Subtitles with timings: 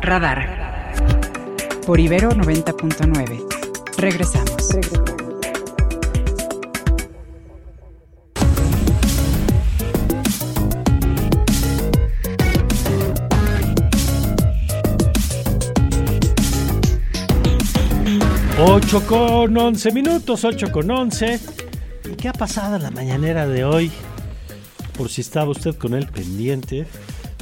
[0.00, 0.94] Radar.
[1.84, 3.44] Por Ibero 90.9.
[3.96, 4.68] Regresamos.
[18.60, 21.40] Ocho con once minutos, ocho con once.
[22.08, 23.90] ¿Y qué ha pasado en la mañanera de hoy?
[24.96, 26.86] Por si estaba usted con el pendiente,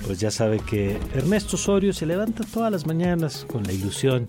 [0.07, 4.29] pues ya sabe que Ernesto Osorio se levanta todas las mañanas con la ilusión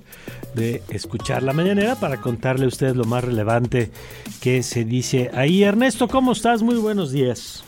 [0.56, 3.92] de escuchar la mañanera para contarle a usted lo más relevante
[4.42, 5.64] que se dice ahí.
[5.64, 6.64] Ernesto, ¿cómo estás?
[6.64, 7.64] Muy buenos días.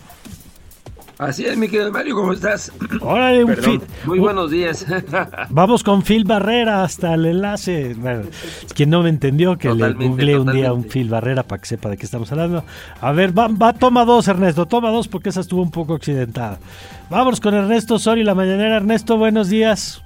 [1.19, 2.71] Así es, mi querido Mario, ¿cómo estás?
[3.01, 4.85] Órale, un Phil- Muy buenos días.
[5.49, 7.93] Vamos con Phil Barrera hasta el enlace.
[7.95, 8.21] Bueno,
[8.73, 10.85] quien no me entendió, que Totalmente, le googleé un día a un.
[10.85, 12.63] Phil Barrera para que sepa de qué estamos hablando.
[13.01, 16.57] A ver, va, va, toma dos, Ernesto, toma dos porque esa estuvo un poco accidentada.
[17.09, 18.77] Vamos con Ernesto Osorio, la mañanera.
[18.77, 20.01] Ernesto, buenos días.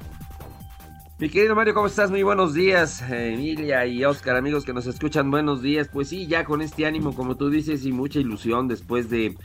[1.20, 2.10] Mi querido Mario, ¿cómo estás?
[2.10, 3.04] Muy buenos días.
[3.08, 5.90] Emilia y Oscar, amigos que nos escuchan, buenos días.
[5.94, 9.36] Pues sí, ya con este ánimo, como tú dices, y mucha ilusión después de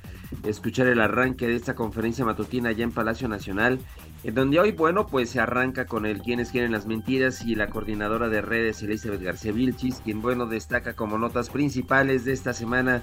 [0.44, 3.78] escuchar el arranque de esta conferencia matutina allá en Palacio Nacional,
[4.24, 7.68] en donde hoy, bueno, pues se arranca con el quienes quieren las mentiras y la
[7.68, 13.02] coordinadora de redes, Elizabeth García Vilchis, quien, bueno, destaca como notas principales de esta semana,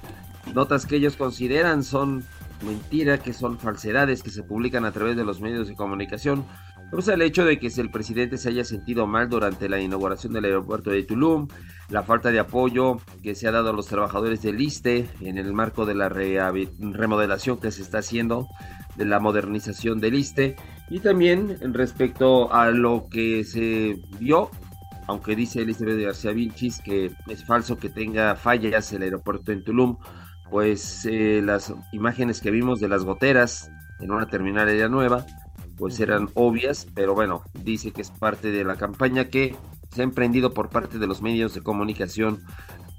[0.53, 2.23] notas que ellos consideran son
[2.63, 6.45] mentira, que son falsedades que se publican a través de los medios de comunicación.
[6.91, 10.45] Pues el hecho de que el presidente se haya sentido mal durante la inauguración del
[10.45, 11.47] aeropuerto de Tulum,
[11.89, 15.51] la falta de apoyo que se ha dado a los trabajadores del ISTE en el
[15.53, 18.47] marco de la remodelación que se está haciendo,
[18.95, 20.55] de la modernización del ISTE,
[20.89, 24.49] y también respecto a lo que se vio,
[25.07, 29.97] aunque dice Elizabeth García Vilchis que es falso que tenga fallas el aeropuerto en Tulum,
[30.49, 35.25] pues eh, las imágenes que vimos de las goteras en una terminal aérea nueva,
[35.77, 39.55] pues eran obvias, pero bueno, dice que es parte de la campaña que
[39.91, 42.41] se ha emprendido por parte de los medios de comunicación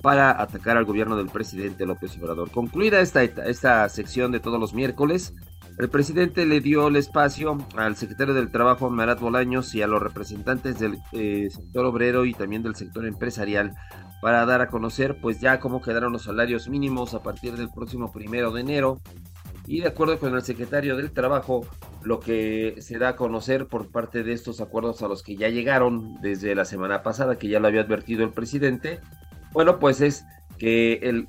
[0.02, 2.50] para atacar al gobierno del presidente López Obrador.
[2.50, 5.34] Concluida esta, esta sección de todos los miércoles,
[5.78, 10.02] el presidente le dio el espacio al secretario del Trabajo, Marat Bolaños, y a los
[10.02, 13.74] representantes del eh, sector obrero y también del sector empresarial
[14.22, 18.10] para dar a conocer pues ya cómo quedaron los salarios mínimos a partir del próximo
[18.10, 19.00] primero de enero
[19.66, 21.66] y de acuerdo con el secretario del Trabajo,
[22.02, 25.48] lo que se da a conocer por parte de estos acuerdos a los que ya
[25.48, 29.00] llegaron desde la semana pasada, que ya lo había advertido el presidente,
[29.52, 30.24] bueno, pues es
[30.58, 31.26] que el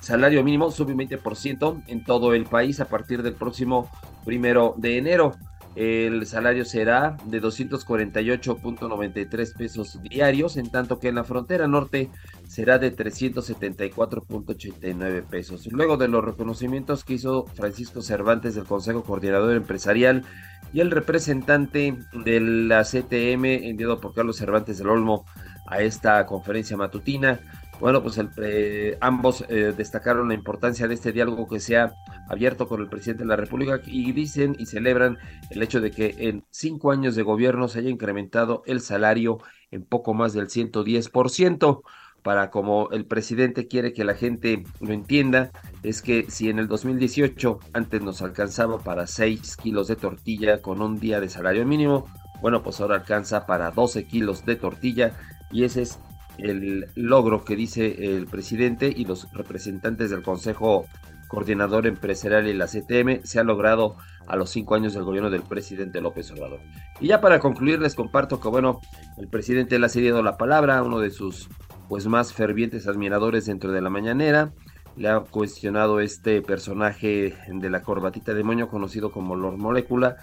[0.00, 3.90] salario mínimo sube un 20% en todo el país a partir del próximo
[4.24, 5.34] primero de enero.
[5.76, 12.08] El salario será de 248.93 pesos diarios, en tanto que en la frontera norte
[12.48, 15.66] será de 374.89 pesos.
[15.70, 20.24] Luego de los reconocimientos que hizo Francisco Cervantes del Consejo Coordinador Empresarial
[20.72, 25.26] y el representante de la CTM enviado por Carlos Cervantes del Olmo
[25.66, 27.38] a esta conferencia matutina,
[27.80, 31.94] bueno, pues el, eh, ambos eh, destacaron la importancia de este diálogo que se ha
[32.28, 35.18] abierto con el presidente de la República y dicen y celebran
[35.50, 39.38] el hecho de que en cinco años de gobierno se haya incrementado el salario
[39.70, 41.82] en poco más del 110%.
[42.22, 45.52] Para como el presidente quiere que la gente lo entienda,
[45.84, 50.82] es que si en el 2018 antes nos alcanzaba para 6 kilos de tortilla con
[50.82, 52.06] un día de salario mínimo,
[52.40, 55.12] bueno, pues ahora alcanza para 12 kilos de tortilla
[55.52, 56.00] y ese es
[56.38, 60.86] el logro que dice el presidente y los representantes del Consejo
[61.28, 65.42] Coordinador Empresarial y la CTM se ha logrado a los cinco años del gobierno del
[65.42, 66.60] presidente López Obrador.
[67.00, 68.80] Y ya para concluir les comparto que bueno,
[69.18, 71.48] el presidente le ha cedido la palabra a uno de sus
[71.88, 74.52] pues más fervientes admiradores dentro de la mañanera,
[74.96, 80.16] le ha cuestionado este personaje de la corbatita de moño conocido como Lord Molecula,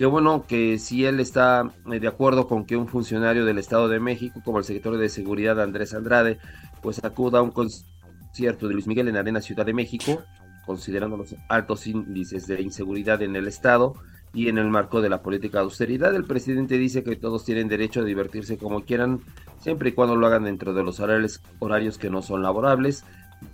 [0.00, 3.86] que bueno, que si él está eh, de acuerdo con que un funcionario del Estado
[3.86, 6.38] de México, como el secretario de Seguridad Andrés Andrade,
[6.80, 10.22] pues acuda a un concierto de Luis Miguel en Arena Ciudad de México,
[10.64, 13.92] considerando los altos índices de inseguridad en el Estado
[14.32, 16.14] y en el marco de la política de austeridad.
[16.14, 19.20] El presidente dice que todos tienen derecho a divertirse como quieran,
[19.58, 23.04] siempre y cuando lo hagan dentro de los horarios, horarios que no son laborables.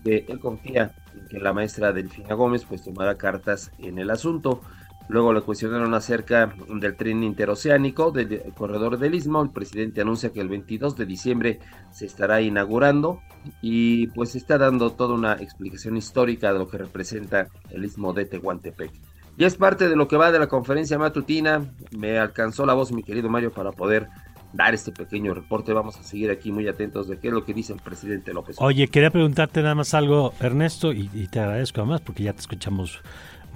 [0.04, 4.60] Eh, él confía en que la maestra Delfina Gómez pues tomará cartas en el asunto.
[5.08, 9.42] Luego le cuestionaron acerca del tren interoceánico del corredor del Istmo.
[9.42, 11.60] El presidente anuncia que el 22 de diciembre
[11.92, 13.20] se estará inaugurando
[13.62, 18.26] y pues está dando toda una explicación histórica de lo que representa el Istmo de
[18.26, 18.90] Tehuantepec.
[19.38, 21.62] Y es parte de lo que va de la conferencia matutina.
[21.96, 24.08] Me alcanzó la voz, mi querido Mario, para poder
[24.52, 25.72] dar este pequeño reporte.
[25.74, 28.56] Vamos a seguir aquí muy atentos de qué es lo que dice el presidente López.
[28.58, 32.40] Oye, quería preguntarte nada más algo, Ernesto, y, y te agradezco además porque ya te
[32.40, 33.02] escuchamos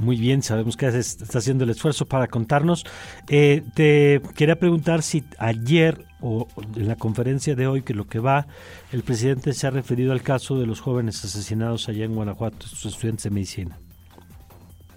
[0.00, 2.87] Muy bien, sabemos que está haciendo el esfuerzo para contarnos.
[3.29, 8.19] Eh, te quería preguntar si ayer o en la conferencia de hoy, que lo que
[8.19, 8.47] va,
[8.93, 12.87] el presidente se ha referido al caso de los jóvenes asesinados allá en Guanajuato, estos
[12.87, 13.79] estudiantes de medicina.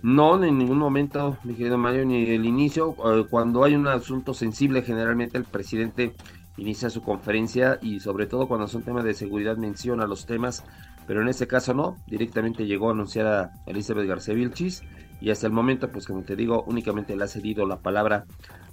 [0.01, 2.95] No, en ningún momento, mi querido Mario, ni el inicio.
[3.05, 6.13] Eh, cuando hay un asunto sensible, generalmente el presidente
[6.55, 10.63] inicia su conferencia y sobre todo cuando son temas de seguridad menciona los temas,
[11.07, 14.83] pero en este caso no, directamente llegó a anunciar a Elizabeth García Vilchis
[15.21, 18.25] y hasta el momento, pues como te digo, únicamente le ha cedido la palabra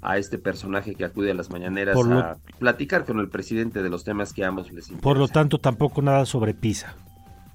[0.02, 4.02] a este personaje que acude a las mañaneras a platicar con el presidente de los
[4.04, 5.00] temas que ambos les interesan.
[5.00, 6.96] Por lo tanto, tampoco nada sobre PISA,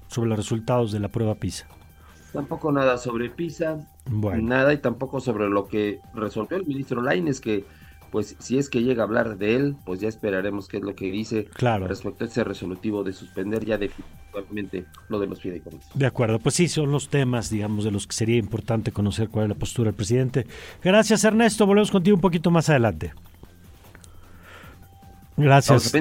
[0.06, 1.66] sobre los resultados de la prueba PISA.
[2.32, 7.64] Tampoco nada sobre PISA, nada y tampoco sobre lo que resolvió el ministro Laines, que
[8.10, 10.94] pues si es que llega a hablar de él, pues ya esperaremos qué es lo
[10.94, 11.48] que dice
[11.86, 14.25] respecto a ese resolutivo de suspender ya definitivamente
[15.08, 15.90] lo de los fideicomisos.
[15.94, 19.44] De acuerdo, pues sí, son los temas, digamos, de los que sería importante conocer cuál
[19.44, 20.46] es la postura del presidente.
[20.82, 21.66] Gracias, Ernesto.
[21.66, 23.12] Volvemos contigo un poquito más adelante.
[25.36, 25.92] Gracias.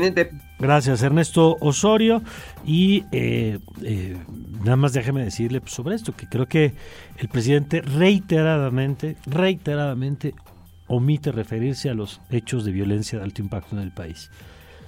[0.58, 2.22] Gracias, Ernesto Osorio.
[2.66, 4.18] Y eh, eh,
[4.64, 6.74] nada más déjeme decirle sobre esto, que creo que
[7.18, 10.34] el presidente reiteradamente, reiteradamente
[10.88, 14.32] omite referirse a los hechos de violencia de alto impacto en el país.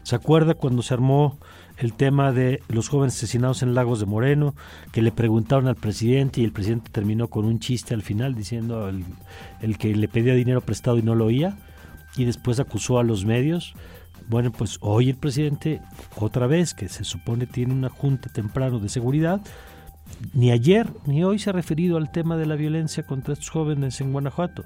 [0.03, 1.38] ¿Se acuerda cuando se armó
[1.77, 4.56] el tema de los jóvenes asesinados en Lagos de Moreno,
[4.91, 8.89] que le preguntaron al presidente y el presidente terminó con un chiste al final diciendo
[8.89, 11.57] el, que le pedía dinero prestado y no lo oía?
[12.15, 13.75] Y después acusó a los medios.
[14.27, 15.81] Bueno, pues hoy el presidente,
[16.18, 19.39] otra vez, que se supone tiene una junta temprano de seguridad,
[20.33, 24.01] ni ayer ni hoy se ha referido al tema de la violencia contra estos jóvenes
[24.01, 24.65] en Guanajuato.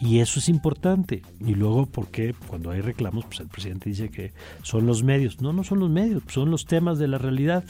[0.00, 1.22] Y eso es importante.
[1.40, 5.40] Y luego, porque cuando hay reclamos, pues el presidente dice que son los medios.
[5.40, 7.64] No, no son los medios, son los temas de la realidad.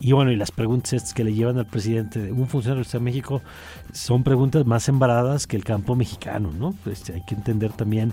[0.00, 3.00] Y bueno, y las preguntas estas que le llevan al presidente de un funcionario de
[3.00, 3.42] México
[3.92, 6.74] son preguntas más embaradas que el campo mexicano, ¿no?
[6.90, 8.12] Este, hay que entender también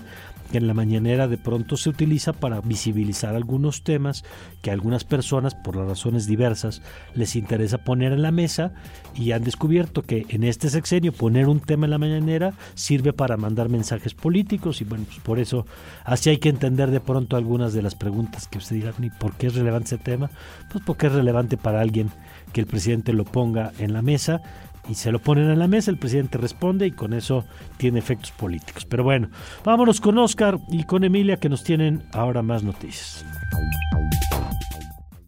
[0.51, 4.23] que en la mañanera de pronto se utiliza para visibilizar algunos temas
[4.61, 6.81] que algunas personas, por las razones diversas,
[7.13, 8.73] les interesa poner en la mesa
[9.15, 13.37] y han descubierto que en este sexenio poner un tema en la mañanera sirve para
[13.37, 15.65] mandar mensajes políticos y bueno, pues por eso
[16.03, 19.33] así hay que entender de pronto algunas de las preguntas que usted dirá, ¿y por
[19.33, 20.29] qué es relevante ese tema?
[20.71, 22.09] Pues porque es relevante para alguien
[22.53, 24.41] que el presidente lo ponga en la mesa
[24.89, 27.45] y se lo ponen en la mesa, el presidente responde y con eso
[27.77, 28.85] tiene efectos políticos.
[28.85, 29.29] Pero bueno,
[29.63, 33.25] vámonos con Oscar y con Emilia que nos tienen ahora más noticias.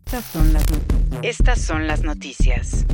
[0.05, 0.65] Estas son las,
[1.21, 2.85] Estas son las noticias.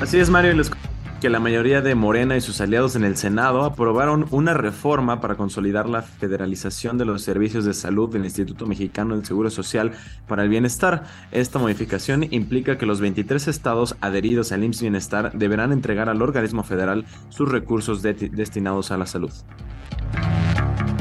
[0.00, 0.70] Así es, Mario, les
[1.20, 5.34] que la mayoría de Morena y sus aliados en el Senado aprobaron una reforma para
[5.34, 9.92] consolidar la federalización de los servicios de salud del Instituto Mexicano del Seguro Social
[10.28, 11.04] para el Bienestar.
[11.32, 16.62] Esta modificación implica que los 23 estados adheridos al IMSS Bienestar deberán entregar al organismo
[16.62, 19.32] federal sus recursos destinados a la salud.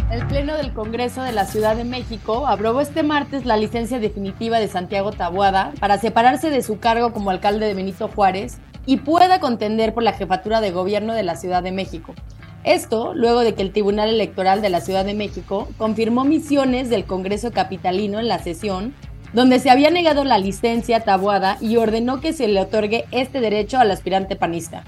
[0.10, 4.58] El Pleno del Congreso de la Ciudad de México aprobó este martes la licencia definitiva
[4.58, 8.58] de Santiago Tabuada para separarse de su cargo como alcalde de Benito Juárez
[8.88, 12.16] y pueda contender por la jefatura de gobierno de la Ciudad de México.
[12.64, 17.04] Esto luego de que el Tribunal Electoral de la Ciudad de México confirmó misiones del
[17.04, 18.94] Congreso Capitalino en la sesión,
[19.34, 23.78] donde se había negado la licencia tabuada y ordenó que se le otorgue este derecho
[23.78, 24.84] al aspirante panista.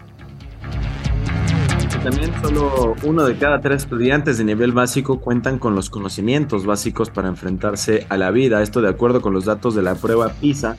[2.03, 7.09] También solo uno de cada tres estudiantes de nivel básico cuentan con los conocimientos básicos
[7.09, 10.77] para enfrentarse a la vida, esto de acuerdo con los datos de la prueba PISA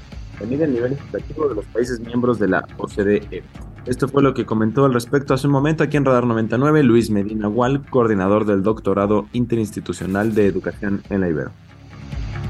[0.48, 3.44] que el nivel educativo de los países miembros de la OCDE.
[3.86, 7.10] Esto fue lo que comentó al respecto hace un momento aquí en Radar 99 Luis
[7.10, 11.50] Medina Wall, coordinador del Doctorado Interinstitucional de Educación en la Ibero.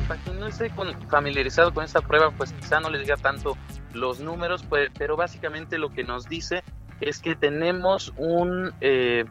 [0.09, 0.73] Para quien no esté
[1.09, 3.57] familiarizado con esta prueba, pues quizá no les diga tanto
[3.95, 6.63] los números, pues, pero básicamente lo que nos dice
[7.01, 9.25] es que tenemos un, eh,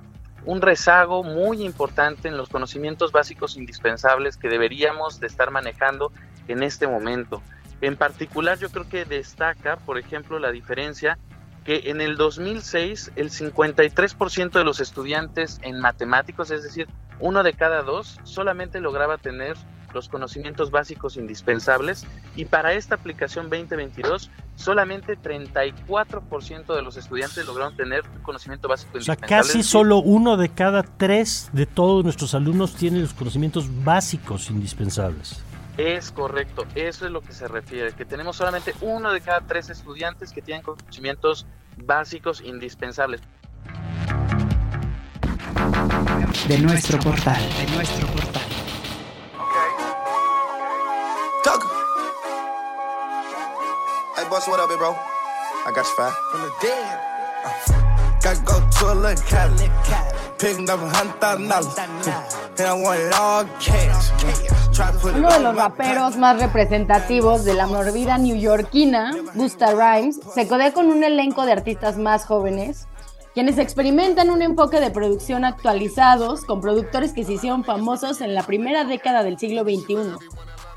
[0.46, 6.12] un rezago muy importante en los conocimientos básicos indispensables que deberíamos de estar manejando
[6.48, 7.42] en este momento.
[7.82, 11.18] En particular yo creo que destaca, por ejemplo, la diferencia
[11.64, 16.88] que en el 2006 el 53% de los estudiantes en matemáticos, es decir,
[17.20, 19.56] uno de cada dos, solamente lograba tener
[19.94, 22.06] los conocimientos básicos indispensables
[22.36, 29.26] y para esta aplicación 2022 solamente 34% de los estudiantes lograron tener conocimiento básico indispensable.
[29.26, 33.66] O sea, casi solo uno de cada tres de todos nuestros alumnos tiene los conocimientos
[33.84, 35.44] básicos indispensables.
[35.80, 39.70] Es correcto, eso es lo que se refiere, que tenemos solamente uno de cada tres
[39.70, 41.46] estudiantes que tienen conocimientos
[41.78, 43.22] básicos indispensables.
[46.50, 48.42] De nuestro portal, de nuestro portal.
[54.18, 54.92] Hey, boss, what up, bro?
[55.66, 56.14] I got you five.
[56.30, 57.00] From the dead.
[57.46, 59.72] Uh, gotta go to a little cabin.
[60.38, 61.78] Picking up a hundred thousand dollars.
[62.58, 64.59] And I want it all cash.
[65.04, 70.88] Uno de los raperos más representativos de la morbida neoyorquina, Busta Rhymes, se codea con
[70.88, 72.88] un elenco de artistas más jóvenes,
[73.34, 78.44] quienes experimentan un enfoque de producción actualizados con productores que se hicieron famosos en la
[78.44, 80.14] primera década del siglo XXI.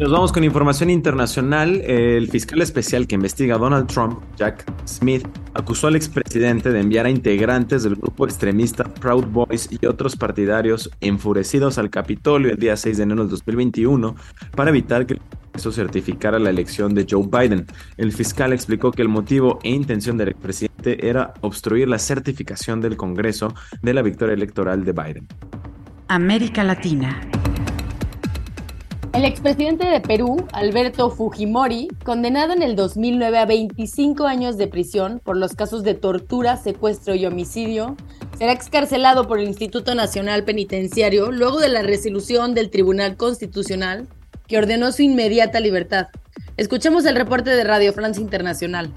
[0.00, 1.82] Nos vamos con información internacional.
[1.82, 7.10] El fiscal especial que investiga Donald Trump, Jack Smith, acusó al expresidente de enviar a
[7.10, 12.96] integrantes del grupo extremista Proud Boys y otros partidarios enfurecidos al Capitolio el día 6
[12.96, 14.16] de enero del 2021
[14.56, 17.66] para evitar que Congreso certificara la elección de Joe Biden.
[17.98, 22.96] El fiscal explicó que el motivo e intención del expresidente era obstruir la certificación del
[22.96, 23.52] Congreso
[23.82, 25.28] de la victoria electoral de Biden.
[26.08, 27.20] América Latina.
[29.12, 35.20] El expresidente de Perú, Alberto Fujimori, condenado en el 2009 a 25 años de prisión
[35.24, 37.96] por los casos de tortura, secuestro y homicidio,
[38.38, 44.06] será excarcelado por el Instituto Nacional Penitenciario luego de la resolución del Tribunal Constitucional
[44.46, 46.06] que ordenó su inmediata libertad.
[46.56, 48.92] Escuchemos el reporte de Radio Francia Internacional.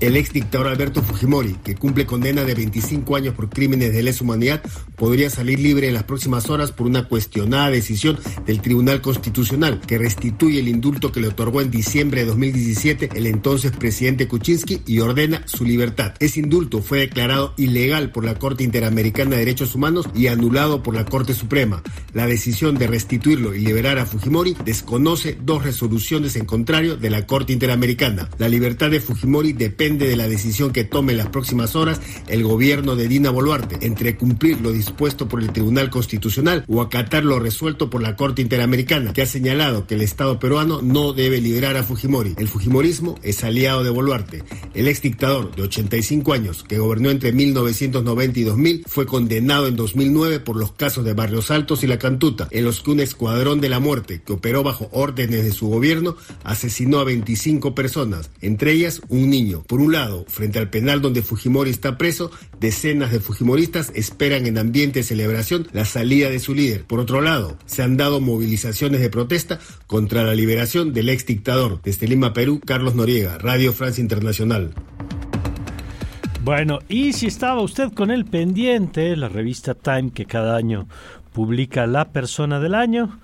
[0.00, 4.24] El ex dictador Alberto Fujimori, que cumple condena de 25 años por crímenes de lesa
[4.24, 4.62] humanidad,
[4.96, 9.98] podría salir libre en las próximas horas por una cuestionada decisión del Tribunal Constitucional, que
[9.98, 15.00] restituye el indulto que le otorgó en diciembre de 2017 el entonces presidente Kuczynski y
[15.00, 16.14] ordena su libertad.
[16.18, 20.94] Ese indulto fue declarado ilegal por la Corte Interamericana de Derechos Humanos y anulado por
[20.94, 21.82] la Corte Suprema.
[22.14, 27.26] La decisión de restituirlo y liberar a Fujimori desconoce dos resoluciones en contrario de la
[27.26, 28.30] Corte Interamericana.
[28.38, 32.42] La libertad de Fujimori depende de la decisión que tome en las próximas horas el
[32.42, 37.38] gobierno de Dina Boluarte entre cumplir lo dispuesto por el Tribunal Constitucional o acatar lo
[37.38, 41.76] resuelto por la Corte Interamericana, que ha señalado que el Estado peruano no debe liberar
[41.76, 42.34] a Fujimori.
[42.36, 44.42] El Fujimorismo es aliado de Boluarte.
[44.74, 49.76] El ex dictador de 85 años, que gobernó entre 1990 y 2000, fue condenado en
[49.76, 53.60] 2009 por los casos de Barrios Altos y La Cantuta, en los que un escuadrón
[53.60, 58.72] de la muerte, que operó bajo órdenes de su gobierno, asesinó a 25 personas, entre
[58.72, 59.64] ellas un niño.
[59.80, 65.00] Un lado, frente al penal donde Fujimori está preso, decenas de fujimoristas esperan en ambiente
[65.00, 66.84] de celebración la salida de su líder.
[66.84, 71.80] Por otro lado, se han dado movilizaciones de protesta contra la liberación del ex dictador.
[71.82, 74.74] Desde Lima, Perú, Carlos Noriega, Radio Francia Internacional.
[76.42, 80.88] Bueno, y si estaba usted con el pendiente, la revista Time que cada año
[81.32, 83.20] publica la persona del año,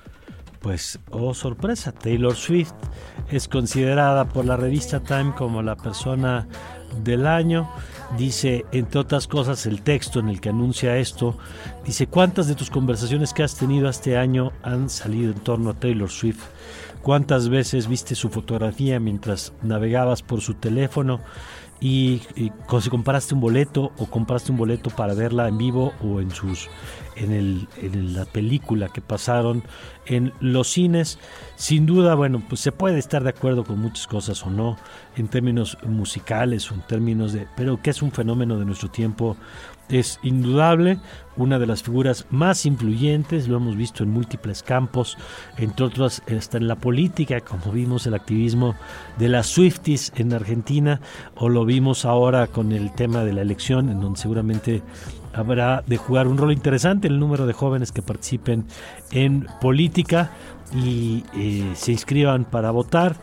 [0.60, 2.74] pues, oh sorpresa, Taylor Swift
[3.30, 6.46] es considerada por la revista Time como la persona
[7.02, 7.68] del año.
[8.16, 11.36] Dice, entre otras cosas, el texto en el que anuncia esto,
[11.84, 15.74] dice, ¿cuántas de tus conversaciones que has tenido este año han salido en torno a
[15.74, 16.44] Taylor Swift?
[17.02, 21.20] ¿Cuántas veces viste su fotografía mientras navegabas por su teléfono?
[21.78, 26.20] Y, y si compraste un boleto o compraste un boleto para verla en vivo o
[26.20, 26.70] en sus
[27.16, 29.62] en, el, en la película que pasaron
[30.06, 31.18] en los cines.
[31.56, 34.76] Sin duda, bueno, pues se puede estar de acuerdo con muchas cosas o no,
[35.16, 37.46] en términos musicales o en términos de...
[37.56, 39.36] Pero que es un fenómeno de nuestro tiempo,
[39.88, 40.98] es indudable,
[41.36, 45.18] una de las figuras más influyentes, lo hemos visto en múltiples campos,
[45.56, 48.74] entre otros hasta en la política, como vimos el activismo
[49.18, 51.00] de las Swifties en Argentina,
[51.34, 54.82] o lo vimos ahora con el tema de la elección, en donde seguramente
[55.34, 58.64] habrá de jugar un rol interesante el número de jóvenes que participen
[59.10, 60.30] en política
[60.74, 63.16] y eh, se inscriban para votar.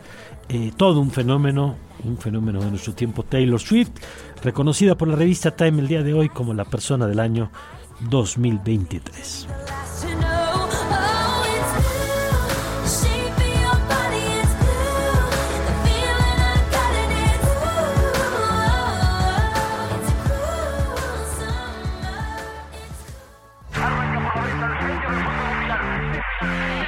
[0.48, 3.90] Eh, todo un fenómeno, un fenómeno de nuestro tiempo, Taylor Swift,
[4.42, 7.50] reconocida por la revista Time el día de hoy como la persona del año
[8.00, 9.48] 2023.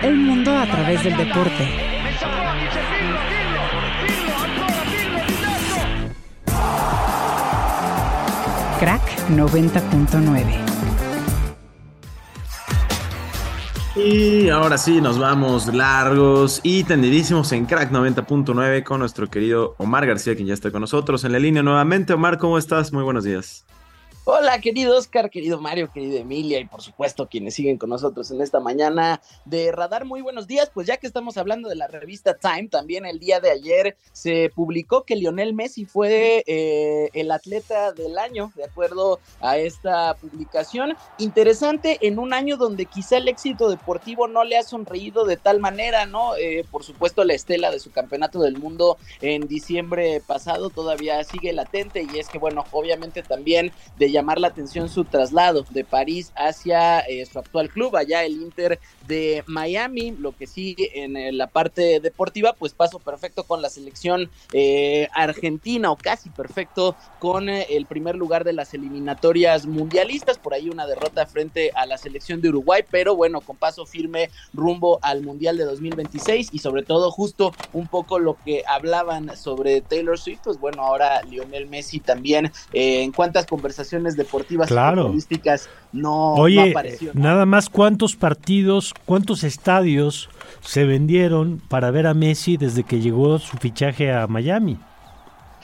[0.03, 1.96] El mundo a través del deporte.
[8.79, 10.77] Crack 90.9.
[13.97, 20.07] Y ahora sí, nos vamos largos y tendidísimos en Crack 90.9 con nuestro querido Omar
[20.07, 22.13] García, quien ya está con nosotros en la línea nuevamente.
[22.13, 22.93] Omar, ¿cómo estás?
[22.93, 23.65] Muy buenos días.
[24.29, 28.43] Hola, querido Oscar, querido Mario, querida Emilia y por supuesto quienes siguen con nosotros en
[28.43, 30.05] esta mañana de Radar.
[30.05, 30.69] Muy buenos días.
[30.75, 34.51] Pues ya que estamos hablando de la revista Time, también el día de ayer se
[34.53, 40.97] publicó que Lionel Messi fue eh, el atleta del año, de acuerdo a esta publicación.
[41.19, 45.61] Interesante en un año donde quizá el éxito deportivo no le ha sonreído de tal
[45.61, 46.35] manera, ¿no?
[46.35, 51.53] Eh, por supuesto, la estela de su campeonato del mundo en diciembre pasado todavía sigue
[51.53, 56.33] latente y es que, bueno, obviamente también de llamar la atención su traslado de París
[56.37, 61.33] hacia eh, su actual club, allá el Inter de Miami, lo que sigue en eh,
[61.33, 67.51] la parte deportiva, pues paso perfecto con la selección eh, argentina o casi perfecto con
[67.51, 72.41] el primer lugar de las eliminatorias mundialistas, por ahí una derrota frente a la selección
[72.41, 77.11] de Uruguay, pero bueno, con paso firme rumbo al Mundial de 2026 y sobre todo
[77.11, 82.51] justo un poco lo que hablaban sobre Taylor Swift, pues bueno, ahora Lionel Messi también
[82.73, 85.13] en cuántas conversaciones deportivas claro.
[85.13, 85.41] y
[85.93, 87.11] no, Oye, no apareció.
[87.15, 90.29] nada más cuántos partidos, cuántos estadios
[90.61, 94.79] se vendieron para ver a Messi desde que llegó su fichaje a Miami.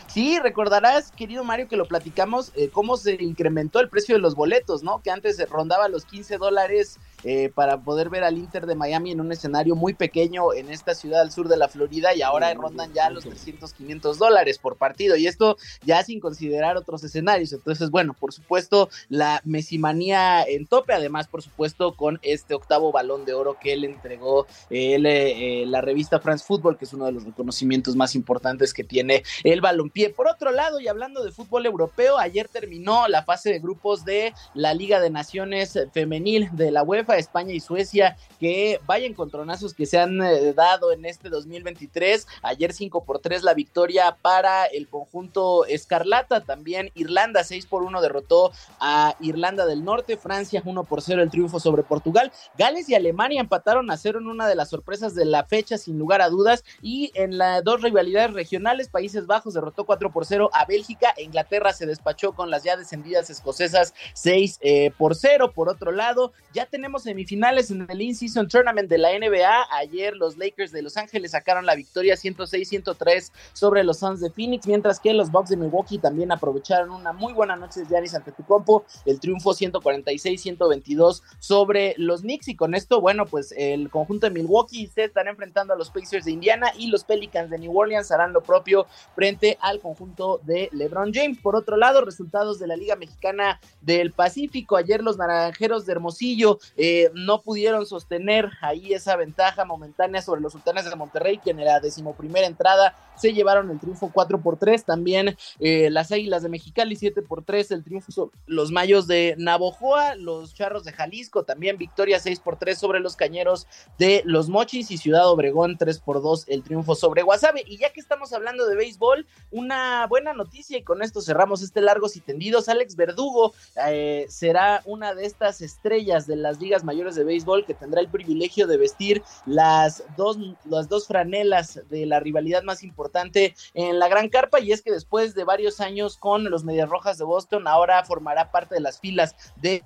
[0.09, 4.35] Sí, recordarás, querido Mario, que lo platicamos, eh, cómo se incrementó el precio de los
[4.35, 5.01] boletos, ¿no?
[5.01, 9.21] Que antes rondaba los 15 dólares eh, para poder ver al Inter de Miami en
[9.21, 12.93] un escenario muy pequeño en esta ciudad al sur de la Florida y ahora rondan
[12.93, 17.53] ya los 300, 500 dólares por partido y esto ya sin considerar otros escenarios.
[17.53, 23.25] Entonces, bueno, por supuesto, la mesimanía en tope, además, por supuesto, con este octavo balón
[23.25, 27.25] de oro que le entregó eh, la revista France Football, que es uno de los
[27.25, 30.11] reconocimientos más importantes que tiene el balompié.
[30.11, 34.33] Por otro lado, y hablando de fútbol europeo, ayer terminó la fase de grupos de
[34.55, 39.87] la Liga de Naciones Femenil de la UEFA España y Suecia, que vaya encontronazos que
[39.87, 42.27] se han eh, dado en este 2023.
[42.43, 46.41] Ayer 5 por 3 la victoria para el conjunto Escarlata.
[46.41, 50.17] También Irlanda 6 por 1 derrotó a Irlanda del Norte.
[50.17, 52.33] Francia 1 por 0 el triunfo sobre Portugal.
[52.57, 55.99] Gales y Alemania empataron a 0 en una de las sorpresas de la fecha, sin
[55.99, 56.65] lugar a dudas.
[56.81, 61.15] Y en las dos rivalidades regionales, Países Bajos derrotó 4 por 0 a Bélgica.
[61.17, 65.53] E Inglaterra se despachó con las ya descendidas escocesas 6 eh, por 0.
[65.55, 69.67] Por otro lado, ya tenemos semifinales en el In-Season Tournament de la NBA.
[69.71, 74.67] Ayer los Lakers de Los Ángeles sacaron la victoria 106-103 sobre los Suns de Phoenix,
[74.67, 78.85] mientras que los Bucks de Milwaukee también aprovecharon una muy buena noche de Giannis Antetokounmpo,
[79.07, 84.87] el triunfo 146-122 sobre los Knicks y con esto, bueno, pues el conjunto de Milwaukee
[84.87, 88.33] se están enfrentando a los Pacers de Indiana y los Pelicans de New Orleans harán
[88.33, 91.39] lo propio frente al conjunto de LeBron James.
[91.39, 94.77] Por otro lado, resultados de la Liga Mexicana del Pacífico.
[94.77, 100.43] Ayer los Naranjeros de Hermosillo eh, eh, no pudieron sostener ahí esa ventaja momentánea sobre
[100.43, 104.59] los Sultanes de Monterrey, que en la decimoprimera entrada se llevaron el triunfo 4 por
[104.59, 104.85] 3.
[104.85, 109.35] También eh, las Águilas de Mexicali 7 por 3, el triunfo sobre los Mayos de
[109.39, 113.67] Navojoa, los Charros de Jalisco, también victoria 6 por 3 sobre los Cañeros
[113.99, 117.65] de los Mochis y Ciudad Obregón 3 por 2, el triunfo sobre Guasave.
[117.67, 121.81] Y ya que estamos hablando de béisbol, una buena noticia y con esto cerramos este
[121.81, 122.69] largos y tendidos.
[122.69, 123.55] Alex Verdugo
[123.87, 128.09] eh, será una de estas estrellas de las ligas mayores de béisbol que tendrá el
[128.09, 134.09] privilegio de vestir las dos, las dos franelas de la rivalidad más importante en la
[134.09, 134.61] Gran Carpa.
[134.61, 138.51] Y es que después de varios años con los Medias Rojas de Boston ahora formará
[138.51, 139.83] parte de las filas de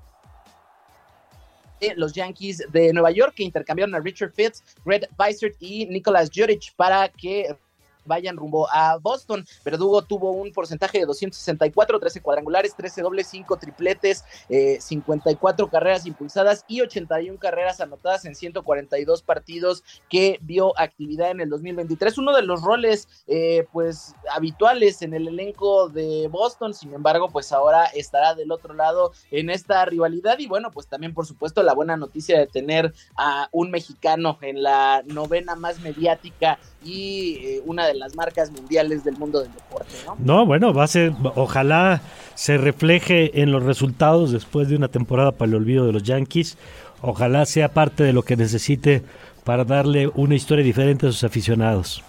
[1.96, 6.74] los Yankees de Nueva York que intercambiaron a Richard Fitz, Greg Bysert y Nicholas Jurich
[6.74, 7.56] para que
[8.06, 9.44] vayan rumbo a Boston.
[9.64, 16.06] Verdugo tuvo un porcentaje de 264, 13 cuadrangulares, 13 dobles, 5 tripletes, 54 eh, carreras
[16.06, 22.18] impulsadas y 81 carreras anotadas en 142 partidos que vio actividad en el 2023.
[22.18, 27.52] Uno de los roles eh, pues habituales en el elenco de Boston, sin embargo pues
[27.52, 31.74] ahora estará del otro lado en esta rivalidad y bueno pues también por supuesto la
[31.74, 37.86] buena noticia de tener a un mexicano en la novena más mediática y eh, una
[37.86, 40.16] de las marcas mundiales del mundo del deporte, ¿no?
[40.18, 42.00] No, bueno, va a ser, ojalá
[42.34, 46.56] se refleje en los resultados después de una temporada para el olvido de los Yankees.
[47.02, 49.02] Ojalá sea parte de lo que necesite
[49.44, 52.02] para darle una historia diferente a sus aficionados.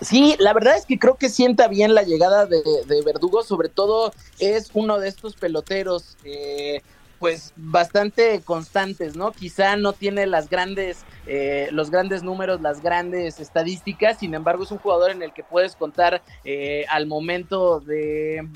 [0.00, 2.62] Sí, la verdad es que creo que sienta bien la llegada de,
[3.04, 6.82] Verdugo, sobre todo es uno de estos peloteros eh,
[7.22, 9.30] pues bastante constantes, ¿no?
[9.30, 14.72] Quizá no tiene las grandes, eh, los grandes números, las grandes estadísticas, sin embargo es
[14.72, 18.48] un jugador en el que puedes contar eh, al momento de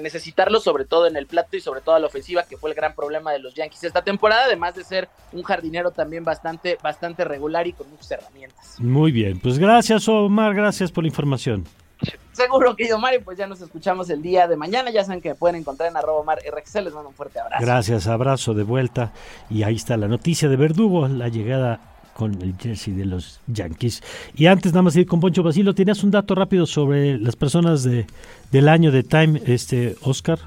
[0.00, 2.74] necesitarlo sobre todo en el plato y sobre todo a la ofensiva, que fue el
[2.74, 7.24] gran problema de los Yankees esta temporada, además de ser un jardinero también bastante, bastante
[7.24, 8.80] regular y con muchas herramientas.
[8.80, 11.64] Muy bien, pues gracias Omar, gracias por la información.
[12.34, 14.90] Seguro, querido Mario, pues ya nos escuchamos el día de mañana.
[14.90, 16.74] Ya saben que me pueden encontrar en arroba Mar RX.
[16.82, 17.64] Les mando un fuerte abrazo.
[17.64, 19.12] Gracias, abrazo de vuelta.
[19.48, 21.78] Y ahí está la noticia de Verdugo, la llegada
[22.12, 24.02] con el jersey de los Yankees.
[24.34, 27.84] Y antes nada más ir con Poncho Basilo, ¿tenías un dato rápido sobre las personas
[27.84, 28.06] de,
[28.50, 30.38] del año de Time, este Oscar?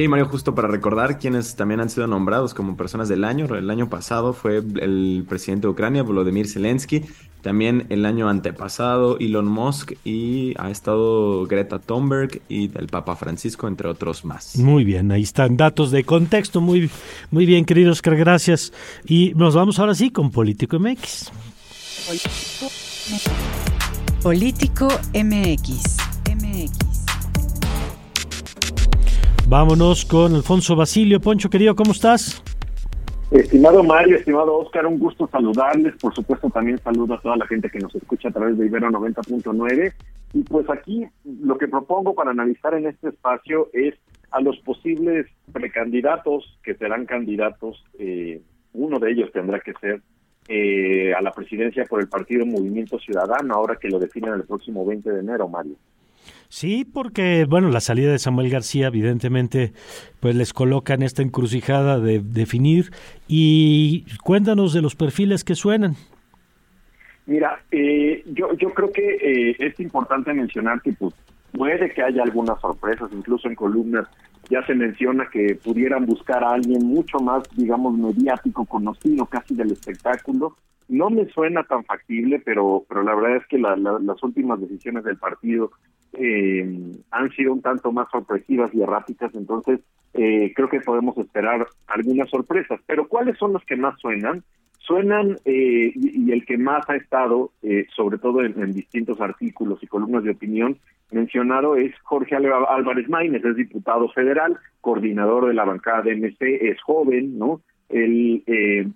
[0.00, 3.44] Sí, Mario, justo para recordar quienes también han sido nombrados como personas del año.
[3.54, 7.04] El año pasado fue el presidente de Ucrania, Volodymyr Zelensky.
[7.42, 13.68] También el año antepasado, Elon Musk y ha estado Greta Thunberg y el Papa Francisco,
[13.68, 14.56] entre otros más.
[14.56, 16.62] Muy bien, ahí están datos de contexto.
[16.62, 16.90] Muy,
[17.30, 18.72] muy bien, querido Oscar, gracias.
[19.04, 21.30] Y nos vamos ahora sí con Político MX.
[24.22, 25.98] Político MX.
[26.24, 26.89] MX.
[29.50, 31.18] Vámonos con Alfonso Basilio.
[31.20, 32.40] Poncho, querido, ¿cómo estás?
[33.32, 35.96] Estimado Mario, estimado Oscar, un gusto saludarles.
[36.00, 38.88] Por supuesto, también saludo a toda la gente que nos escucha a través de Ibero
[38.90, 39.92] 90.9.
[40.34, 43.96] Y pues aquí lo que propongo para analizar en este espacio es
[44.30, 47.84] a los posibles precandidatos que serán candidatos.
[47.98, 48.40] Eh,
[48.72, 50.00] uno de ellos tendrá que ser
[50.46, 54.86] eh, a la presidencia por el partido Movimiento Ciudadano, ahora que lo definen el próximo
[54.86, 55.74] 20 de enero, Mario.
[56.50, 59.72] Sí, porque bueno, la salida de Samuel García evidentemente
[60.18, 62.90] pues les coloca en esta encrucijada de definir
[63.28, 65.94] y cuéntanos de los perfiles que suenan.
[67.26, 71.14] Mira, eh, yo yo creo que eh, es importante mencionar que pues
[71.52, 74.08] puede que haya algunas sorpresas, incluso en columnas
[74.50, 79.70] ya se menciona que pudieran buscar a alguien mucho más, digamos, mediático, conocido casi del
[79.70, 80.56] espectáculo.
[80.88, 85.16] No me suena tan factible, pero pero la verdad es que las últimas decisiones del
[85.16, 85.70] partido
[86.12, 89.80] eh, han sido un tanto más sorpresivas y erráticas, entonces
[90.14, 92.80] eh, creo que podemos esperar algunas sorpresas.
[92.86, 94.42] Pero ¿cuáles son los que más suenan?
[94.78, 99.86] Suenan, eh, y, el que más ha estado, eh, sobre todo en, distintos artículos y
[99.86, 100.78] columnas de opinión,
[101.12, 106.80] mencionado es Jorge Álvarez Maínez, es diputado federal, coordinador de la bancada de MC, es
[106.82, 107.60] joven, ¿no?
[107.88, 108.44] Él,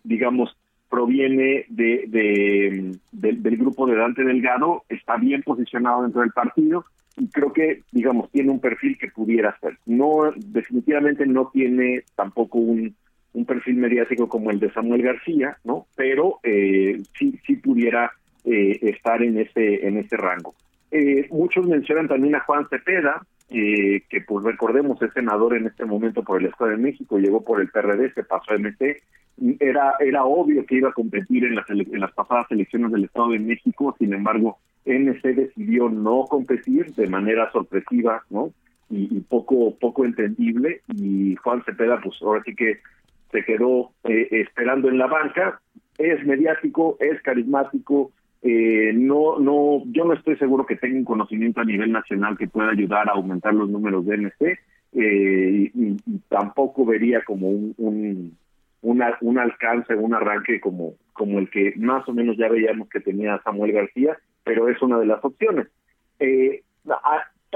[0.04, 0.56] digamos,
[0.88, 6.84] proviene de, de, del grupo de Dante Delgado, está bien posicionado dentro del partido,
[7.32, 9.78] creo que, digamos, tiene un perfil que pudiera ser.
[9.86, 12.94] No, definitivamente no tiene tampoco un,
[13.32, 15.86] un perfil mediático como el de Samuel García, ¿no?
[15.96, 18.12] Pero eh, sí, sí pudiera
[18.44, 20.54] eh, estar en ese, en ese rango.
[20.90, 25.84] Eh, muchos mencionan también a Juan Cepeda, eh, que pues recordemos es senador en este
[25.84, 29.02] momento por el Estado de México, llegó por el PRD, se pasó a MC,
[29.60, 33.30] era, era obvio que iba a competir en las, en las pasadas elecciones del Estado
[33.30, 38.52] de México, sin embargo, MC decidió no competir de manera sorpresiva, ¿no?
[38.90, 42.80] Y, poco poco entendible y Juan Cepeda pues ahora sí que
[43.32, 45.60] se quedó eh, esperando en la banca,
[45.98, 48.12] es mediático, es carismático,
[48.44, 52.46] eh, no no yo no estoy seguro que tenga un conocimiento a nivel nacional que
[52.46, 54.58] pueda ayudar a aumentar los números de MC
[54.92, 55.96] eh, y,
[56.28, 58.36] tampoco vería como un, un
[58.82, 63.40] un alcance, un arranque como, como el que más o menos ya veíamos que tenía
[63.42, 65.68] Samuel García pero es una de las opciones.
[66.20, 66.62] Eh,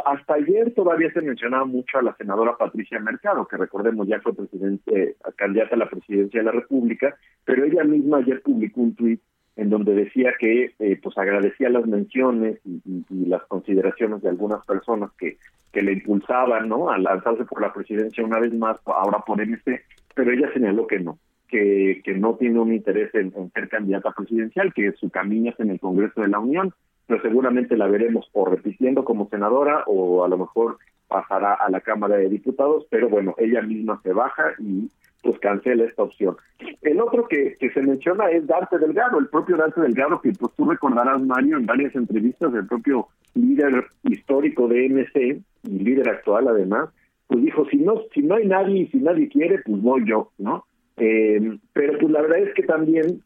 [0.05, 4.35] hasta ayer todavía se mencionaba mucho a la senadora Patricia Mercado, que recordemos ya fue
[4.35, 9.21] presidente, candidata a la presidencia de la República, pero ella misma ayer publicó un tuit
[9.59, 15.11] en donde decía que eh, pues agradecía las menciones y, las consideraciones de algunas personas
[15.19, 15.37] que,
[15.73, 16.89] que le impulsaban ¿no?
[16.89, 19.83] a lanzarse por la presidencia una vez más, ahora por MC,
[20.15, 21.19] pero ella señaló que no,
[21.49, 25.71] que, que no tiene un interés en, ser candidata presidencial, que su camino es en
[25.71, 26.73] el Congreso de la Unión,
[27.09, 31.81] pero seguramente la veremos o repitiendo como senadora o a lo mejor pasará a la
[31.81, 34.89] Cámara de Diputados, pero bueno, ella misma se baja y
[35.23, 36.37] pues cancela esta opción.
[36.83, 40.53] El otro que, que se menciona es Dante Delgado, el propio Dante Delgado, que pues
[40.57, 46.49] tú recordarás, Mario, en varias entrevistas del propio líder histórico de MC y líder actual
[46.49, 46.91] además,
[47.27, 50.31] pues dijo, si no, si no hay nadie y si nadie quiere, pues voy yo,
[50.39, 50.65] ¿no?
[50.97, 53.23] Eh, pero pues la verdad es que también,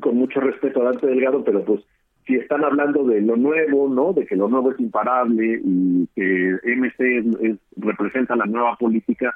[0.00, 1.80] con mucho respeto a Dante Delgado, pero pues
[2.26, 4.12] si están hablando de lo nuevo, ¿no?
[4.12, 9.34] De que lo nuevo es imparable y que MC representa la nueva política,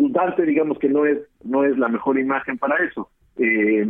[0.00, 3.10] pues Dante digamos que no es no es la mejor imagen para eso.
[3.36, 3.86] Eh,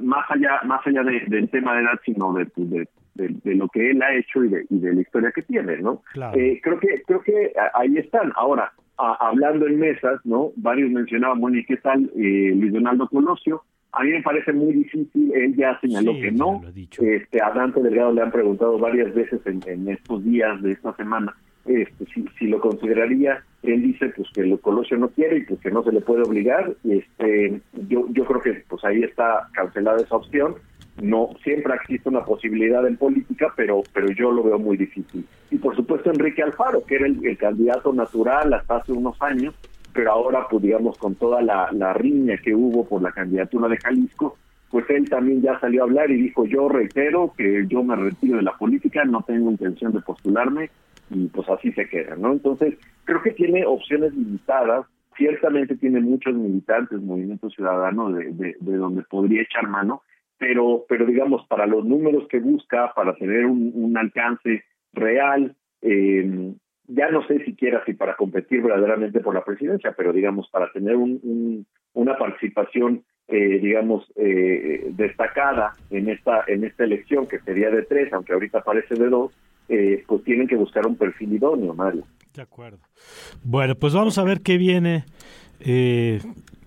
[0.00, 4.02] más allá más allá del tema de edad, sino de, de, de, lo que él
[4.02, 6.02] ha hecho y de, y de la historia que tiene, ¿no?
[6.34, 8.32] Eh, creo que creo que ahí están.
[8.36, 10.52] Ahora, hablando en mesas, ¿no?
[10.56, 13.62] Varios mencionaban, bueno, ¿y qué tal eh, Luis Donaldo Colosio?
[13.92, 16.60] A mí me parece muy difícil, él ya señaló que no.
[16.76, 21.34] Este, a Dante Delgado le han preguntado varias veces en, estos días de esta semana
[21.70, 22.04] este,
[22.38, 25.84] si, lo consideraría, él dice pues que el Colosio no quiere y pues que no
[25.84, 30.56] se le puede obligar, este, yo, yo creo que pues ahí está cancelada esa opción,
[31.00, 35.24] no siempre existe una posibilidad en política, pero pero yo lo veo muy difícil.
[35.50, 39.54] Y por supuesto Enrique Alfaro, que era el, candidato natural hasta hace unos años,
[39.92, 43.78] pero ahora pues digamos con toda la, la riña que hubo por la candidatura de
[43.78, 44.36] Jalisco,
[44.70, 48.38] pues él también ya salió a hablar y dijo yo reitero que yo me retiro
[48.38, 50.70] de la política, no tengo intención de postularme
[51.10, 52.32] y pues así se queda, ¿no?
[52.32, 58.76] Entonces creo que tiene opciones limitadas, ciertamente tiene muchos militantes, movimiento ciudadano de, de, de
[58.76, 60.02] donde podría echar mano,
[60.40, 66.54] pero, pero digamos, para los números que busca, para tener un, alcance real, eh,
[66.86, 70.96] ya no sé siquiera si para competir verdaderamente por la presidencia, pero digamos, para tener
[70.96, 77.82] un, una participación, eh, digamos, eh, destacada en esta, en esta elección, que sería de
[77.82, 79.32] tres, aunque ahorita parece de dos,
[79.70, 82.04] eh, pues tienen que buscar un perfil idóneo, Mario.
[82.34, 82.78] De acuerdo.
[83.42, 85.04] Bueno, pues vamos a ver qué viene
[85.60, 86.20] eh,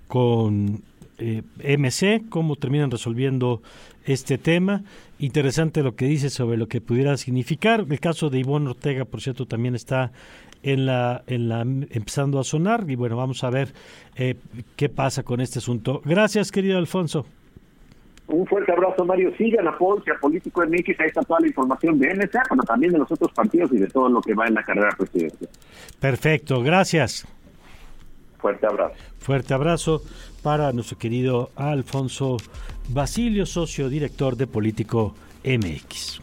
[0.08, 0.82] con
[1.18, 1.44] eh,
[1.78, 3.62] MC, cómo terminan resolviendo
[4.06, 4.84] este tema.
[5.20, 7.86] Interesante lo que dice sobre lo que pudiera significar.
[7.90, 10.12] El caso de Ivonne Ortega, por cierto, también está
[10.64, 13.74] en la, en la empezando a sonar y bueno, vamos a ver
[14.16, 14.36] eh,
[14.76, 16.02] qué pasa con este asunto.
[16.06, 17.26] Gracias, querido Alfonso.
[18.28, 19.36] Un fuerte abrazo, Mario.
[19.38, 22.94] Sigan a Paul, a Político MX, ahí está toda la información de NSA, pero también
[22.94, 25.50] de los otros partidos y de todo lo que va en la carrera presidencial.
[26.00, 27.28] Perfecto, gracias.
[28.40, 28.96] Fuerte abrazo.
[29.20, 30.02] Fuerte abrazo
[30.42, 32.38] para nuestro querido Alfonso
[32.90, 36.22] Basilio, socio director de Político MX.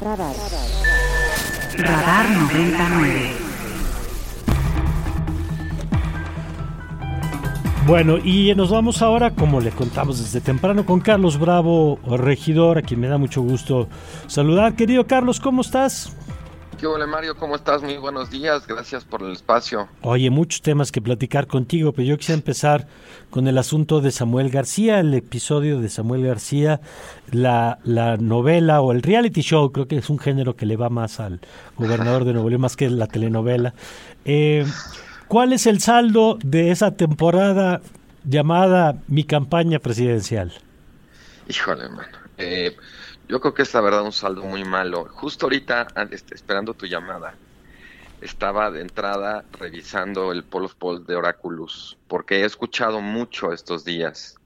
[0.00, 0.34] Radar.
[1.76, 3.49] Radar 99.
[7.86, 12.82] Bueno, y nos vamos ahora, como le contamos desde temprano, con Carlos Bravo, regidor, a
[12.82, 13.88] quien me da mucho gusto
[14.26, 14.76] saludar.
[14.76, 16.14] Querido Carlos, ¿cómo estás?
[16.78, 17.36] ¿Qué hola Mario?
[17.36, 17.82] ¿Cómo estás?
[17.82, 19.88] Muy buenos días, gracias por el espacio.
[20.02, 22.86] Oye, muchos temas que platicar contigo, pero yo quisiera empezar
[23.28, 26.80] con el asunto de Samuel García, el episodio de Samuel García,
[27.30, 30.88] la, la novela o el reality show, creo que es un género que le va
[30.88, 31.40] más al
[31.76, 33.74] gobernador de Nuevo León, más que la telenovela.
[34.24, 34.64] Eh,
[35.30, 37.80] ¿Cuál es el saldo de esa temporada
[38.24, 40.52] llamada Mi campaña presidencial?
[41.48, 42.18] Híjole, hermano.
[42.36, 42.76] Eh,
[43.28, 45.04] yo creo que es la verdad un saldo muy malo.
[45.12, 47.34] Justo ahorita, este, esperando tu llamada,
[48.20, 54.39] estaba de entrada revisando el Poll de Oráculos, porque he escuchado mucho estos días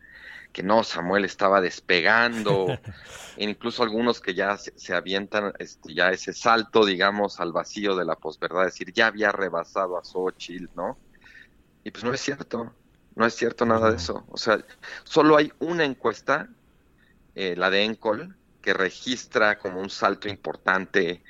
[0.54, 2.66] que no, Samuel estaba despegando,
[3.36, 8.04] e incluso algunos que ya se, avientan este, ya ese salto, digamos, al vacío de
[8.04, 10.96] la posverdad, decir, ya había rebasado a Xochitl, ¿no?
[11.82, 12.72] Y pues no es cierto,
[13.16, 14.24] no es cierto nada de eso.
[14.30, 14.64] O sea,
[15.02, 16.48] solo hay una encuesta,
[17.34, 21.24] eh, la de Encol, que registra como un salto importante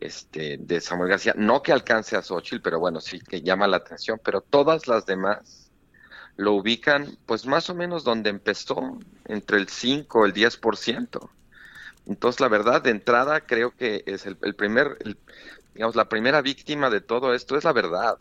[0.00, 1.34] este, de Samuel García.
[1.36, 5.06] No que alcance a Xochitl, pero bueno, sí que llama la atención, pero todas las
[5.06, 5.67] demás
[6.38, 11.30] lo ubican pues más o menos donde empezó, entre el 5 el 10%.
[12.06, 14.96] Entonces, la verdad, de entrada, creo que es el, primer,
[15.74, 18.16] digamos, la primera víctima de todo esto es la verdad.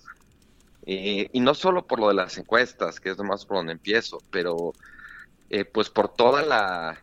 [0.86, 4.74] y no solo por lo de las encuestas, que es más por donde empiezo, pero
[5.50, 7.00] eh, pues por toda la,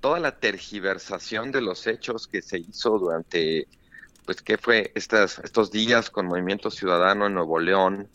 [0.00, 3.68] toda la tergiversación de los hechos que se hizo durante,
[4.24, 8.08] pues, ¿qué fue estas, estos días con Movimiento Ciudadano en Nuevo León?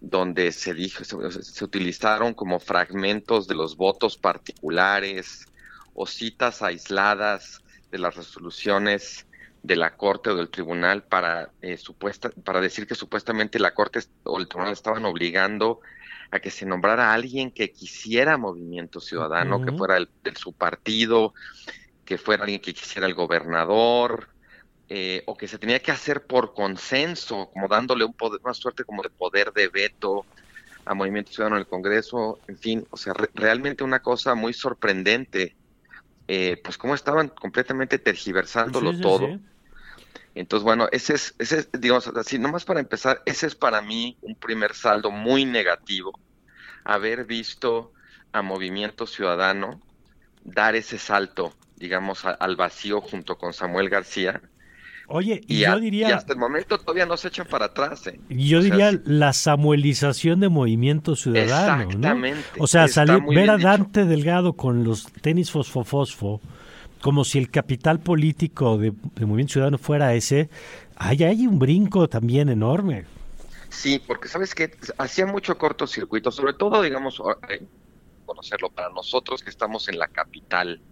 [0.00, 5.46] Donde se dijo, se, utilizaron como fragmentos de los votos particulares
[5.94, 9.26] o citas aisladas de las resoluciones
[9.62, 14.00] de la Corte o del Tribunal para, eh, supuesta, para decir que supuestamente la Corte
[14.24, 15.80] o el Tribunal estaban obligando
[16.30, 20.52] a que se nombrara a alguien que quisiera movimiento ciudadano, que fuera el, de su
[20.52, 21.32] partido,
[22.04, 24.28] que fuera alguien que quisiera el gobernador,
[24.88, 28.84] eh, o que se tenía que hacer por consenso, como dándole un poder, una suerte
[28.84, 30.24] como de poder de veto
[30.86, 35.54] a Movimiento Ciudadano en el Congreso, en fin, o sea, realmente una cosa muy sorprendente,
[36.26, 39.38] eh, pues cómo estaban completamente tergiversándolo todo.
[40.34, 44.16] Entonces, bueno, ese es, ese es, digamos así, nomás para empezar, ese es para mí
[44.22, 46.18] un primer saldo muy negativo,
[46.84, 47.92] haber visto
[48.32, 49.82] a Movimiento Ciudadano
[50.44, 54.40] dar ese salto, digamos, al vacío junto con Samuel García.
[55.10, 56.16] Oye, y, yo diría...
[56.16, 58.06] hasta el momento todavía no se echan para atrás.
[58.06, 58.20] ¿eh?
[58.28, 61.84] Yo diría la samuelización de Movimiento Ciudadano.
[61.84, 62.44] Exactamente.
[62.58, 66.42] O sea, salir, ver a Dante Delgado con los tenis fosfofosfo,
[67.00, 70.50] como si el capital político de, Movimiento Ciudadano fuera ese,
[70.96, 73.06] hay, hay un brinco también enorme.
[73.70, 77.64] Sí, porque sabes que hacía mucho cortocircuito, sobre todo, digamos, eh,
[78.26, 80.82] conocerlo para nosotros que estamos en la capital.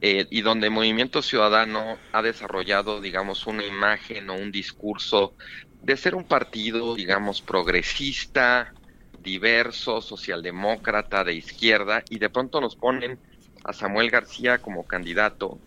[0.00, 5.34] Eh, y donde Movimiento Ciudadano ha desarrollado, digamos, una imagen o un discurso
[5.80, 8.74] de ser un partido, digamos, progresista,
[9.18, 13.20] diverso, socialdemócrata, de izquierda, y de pronto nos ponen
[13.64, 15.62] a Samuel García como candidato,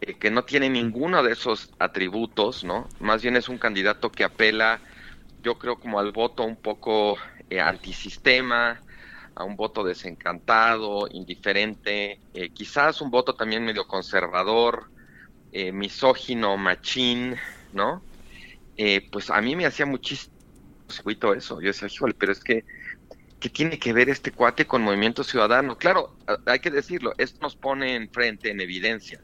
[0.00, 2.88] eh, que no tiene ninguno de esos atributos, ¿no?
[2.98, 4.82] Más bien es un candidato que apela,
[5.38, 7.18] yo creo, como al voto un poco
[7.50, 8.82] eh, antisistema,
[9.36, 14.90] a un voto desencantado, indiferente, eh, quizás un voto también medio conservador,
[15.72, 17.34] misógino, machín,
[17.72, 18.02] ¿no?
[19.10, 20.34] pues a mí me hacía muchísimo
[21.34, 21.62] eso.
[21.62, 22.62] Yo decía, híjole, pero es que
[23.40, 25.76] ¿qué tiene que ver este cuate con Movimiento Ciudadano?
[25.76, 29.20] Claro, hay que decirlo, esto nos pone enfrente, en evidencia,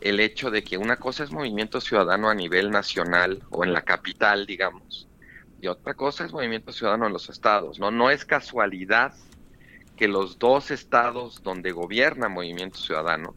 [0.00, 3.82] el hecho de que una cosa es Movimiento Ciudadano a nivel nacional o en la
[3.82, 5.08] capital, digamos,
[5.62, 7.92] y otra cosa es Movimiento Ciudadano en los estados, ¿no?
[7.92, 9.14] No es casualidad
[9.96, 13.36] que los dos estados donde gobierna Movimiento Ciudadano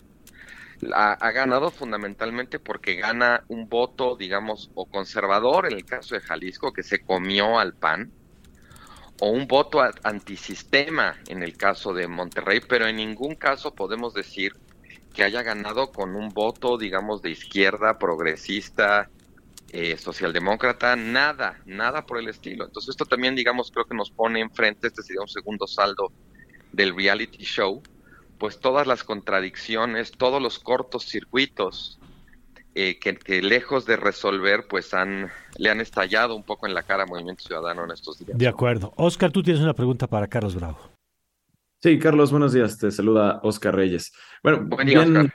[0.91, 6.73] ha, ganado fundamentalmente porque gana un voto, digamos, o conservador en el caso de Jalisco,
[6.73, 8.11] que se comió al PAN,
[9.21, 14.53] o un voto antisistema en el caso de Monterrey, pero en ningún caso podemos decir
[15.13, 19.11] que haya ganado con un voto, digamos, de izquierda, progresista,
[19.77, 22.63] eh, socialdemócrata, nada, nada por el estilo.
[22.63, 26.13] Entonces esto también, digamos, creo que nos pone enfrente, este sería un segundo saldo
[26.71, 27.83] del reality show,
[28.37, 31.99] pues todas las contradicciones, todos los cortos circuitos
[32.73, 37.03] eh, que, lejos de resolver, pues han le han estallado un poco en la cara
[37.03, 38.37] a Movimiento Ciudadano en estos días.
[38.37, 38.93] De acuerdo.
[38.95, 40.79] Oscar, tú tienes una pregunta para Carlos Bravo.
[41.83, 42.77] Sí, Carlos, buenos días.
[42.77, 44.13] Te saluda Oscar Reyes.
[44.41, 45.33] Bueno, bien,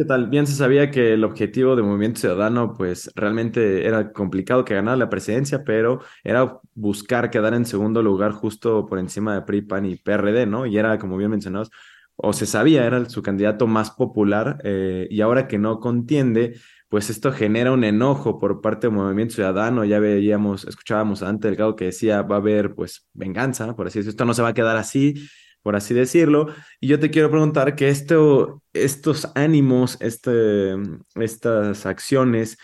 [0.00, 0.28] ¿qué tal?
[0.30, 4.96] Bien se sabía que el objetivo de Movimiento Ciudadano, pues realmente era complicado que ganara
[4.96, 9.84] la presidencia, pero era buscar quedar en segundo lugar justo por encima de PRI, PAN
[9.84, 10.64] y PRD, ¿no?
[10.64, 11.70] Y era, como bien mencionados,
[12.16, 16.54] o se sabía, era su candidato más popular, eh, y ahora que no contiende,
[16.88, 19.84] pues esto genera un enojo por parte del Movimiento Ciudadano.
[19.84, 24.12] Ya veíamos, escuchábamos antes Delgado que decía va a haber pues venganza, por así decirlo,
[24.12, 25.28] esto no se va a quedar así,
[25.62, 26.48] por así decirlo.
[26.80, 30.74] Y yo te quiero preguntar que esto, estos ánimos, este,
[31.14, 32.58] estas acciones,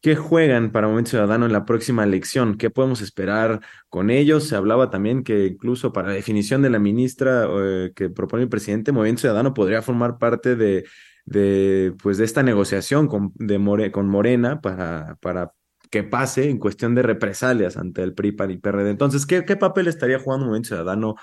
[0.00, 2.56] ¿Qué juegan para Movimiento Ciudadano en la próxima elección?
[2.56, 4.44] ¿Qué podemos esperar con ellos?
[4.46, 8.48] Se hablaba también que incluso para la definición de la ministra eh, que propone el
[8.48, 10.84] presidente, Movimiento Ciudadano podría formar parte de,
[11.24, 15.52] de, pues, de esta negociación con, de con Morena para, para
[15.90, 18.90] que pase en cuestión de represalias ante el PRI, PAN y PRD.
[18.90, 21.16] Entonces, ¿qué, qué papel estaría jugando Movimiento Ciudadano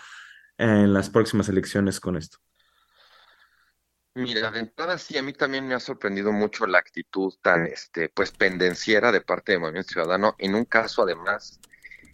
[0.58, 2.38] en las próximas elecciones con esto?
[4.16, 8.08] Mira, de entrada sí, a mí también me ha sorprendido mucho la actitud tan, este,
[8.08, 11.60] pues, pendenciera de parte de Movimiento Ciudadano, en un caso además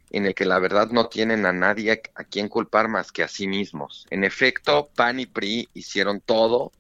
[0.10, 3.28] en el que la verdad no tienen a nadie a quien culpar más que a
[3.28, 4.08] sí mismos.
[4.10, 6.72] En efecto, PAN y PRI hicieron todo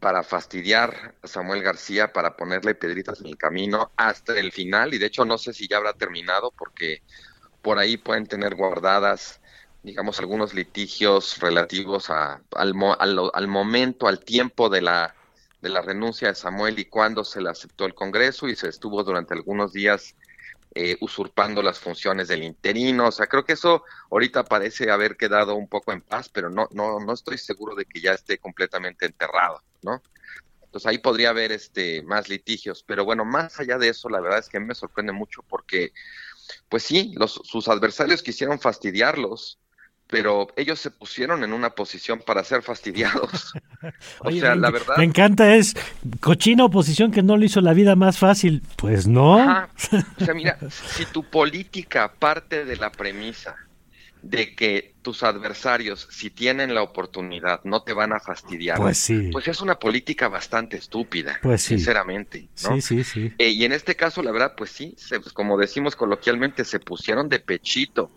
[0.00, 4.98] para fastidiar a Samuel García, para ponerle piedritas en el camino hasta el final, y
[4.98, 7.02] de hecho no sé si ya habrá terminado porque
[7.62, 9.39] por ahí pueden tener guardadas
[9.82, 15.14] digamos, algunos litigios relativos a, al, al, momento, al tiempo de la,
[15.62, 19.02] de la renuncia de Samuel y cuándo se le aceptó el Congreso y se estuvo
[19.02, 20.14] durante algunos días
[20.74, 23.08] eh, usurpando las funciones del interino.
[23.08, 26.68] O sea, creo que eso ahorita parece haber quedado un poco en paz, pero no,
[26.72, 30.02] no, no estoy seguro de que ya esté completamente enterrado, ¿no?
[30.62, 34.38] Entonces ahí podría haber este más litigios, pero bueno, más allá de eso, la verdad
[34.38, 35.92] es que me sorprende mucho porque,
[36.68, 39.58] pues sí, los, sus adversarios quisieron fastidiarlos,
[40.10, 43.52] pero ellos se pusieron en una posición para ser fastidiados.
[44.20, 44.96] o sea, la verdad.
[44.98, 45.74] Me encanta, es
[46.20, 48.62] cochina oposición que no le hizo la vida más fácil.
[48.76, 49.38] Pues no.
[50.20, 53.56] O sea, mira, si tu política parte de la premisa
[54.22, 58.76] de que tus adversarios, si tienen la oportunidad, no te van a fastidiar.
[58.76, 59.30] Pues sí.
[59.32, 62.48] Pues es una política bastante estúpida, pues sinceramente.
[62.64, 62.74] ¿no?
[62.74, 63.32] Sí, sí, sí.
[63.38, 64.94] Eh, y en este caso, la verdad, pues sí,
[65.32, 68.10] como decimos coloquialmente, se pusieron de pechito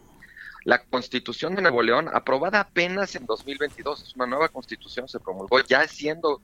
[0.64, 5.60] la constitución de Nuevo León, aprobada apenas en 2022, es una nueva constitución, se promulgó
[5.62, 6.42] ya siendo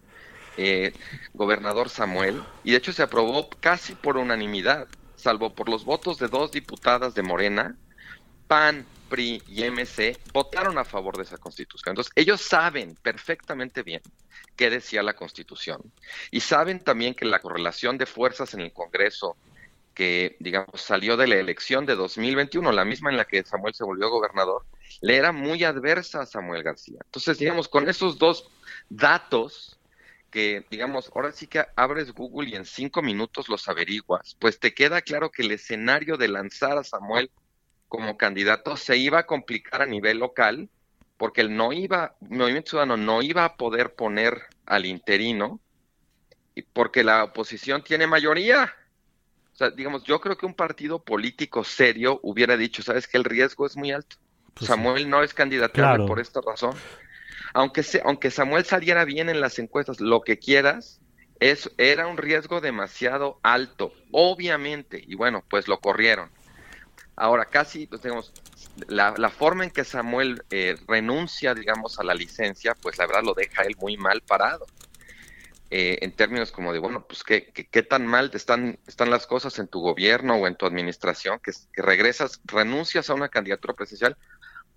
[0.58, 0.94] eh,
[1.34, 6.28] gobernador Samuel, y de hecho se aprobó casi por unanimidad, salvo por los votos de
[6.28, 7.76] dos diputadas de Morena,
[8.48, 11.94] PAN, PRI y MC votaron a favor de esa constitución.
[11.94, 14.02] Entonces, ellos saben perfectamente bien
[14.56, 15.82] qué decía la constitución
[16.32, 19.36] y saben también que la correlación de fuerzas en el Congreso
[20.00, 23.84] que, digamos, salió de la elección de 2021, la misma en la que Samuel se
[23.84, 24.66] volvió gobernador,
[25.02, 27.00] le era muy adversa a Samuel García.
[27.04, 28.50] Entonces, digamos, con esos dos
[28.90, 29.78] datos,
[30.32, 34.74] que, digamos, ahora sí que abres Google y en cinco minutos los averiguas, pues te
[34.74, 37.30] queda claro que el escenario de lanzar a Samuel
[37.90, 40.70] como candidato se iba a complicar a nivel local,
[41.18, 45.60] porque el no iba, Movimiento Ciudadano no iba a poder poner al interino
[46.72, 48.74] porque la oposición tiene mayoría.
[49.60, 53.26] O sea, digamos, yo creo que un partido político serio hubiera dicho, sabes que el
[53.26, 54.16] riesgo es muy alto.
[54.54, 56.06] Pues Samuel no es candidato Claro.
[56.06, 56.78] por esta razón.
[57.54, 61.02] Aunque, se, aunque Samuel saliera bien en las encuestas, lo que quieras,
[61.42, 65.04] es, era un riesgo demasiado alto, obviamente.
[65.06, 66.30] Y bueno, pues lo corrieron.
[67.18, 68.32] Ahora, casi, pues, digamos,
[68.88, 73.24] la, la forma en que Samuel eh, renuncia, digamos, a la licencia, pues la verdad
[73.26, 74.66] lo deja él muy mal parado.
[75.72, 79.28] Eh, en términos como de, bueno, pues qué, qué, qué tan mal están, están las
[79.28, 83.76] cosas en tu gobierno o en tu administración, que, que regresas, renuncias a una candidatura
[83.76, 84.18] presidencial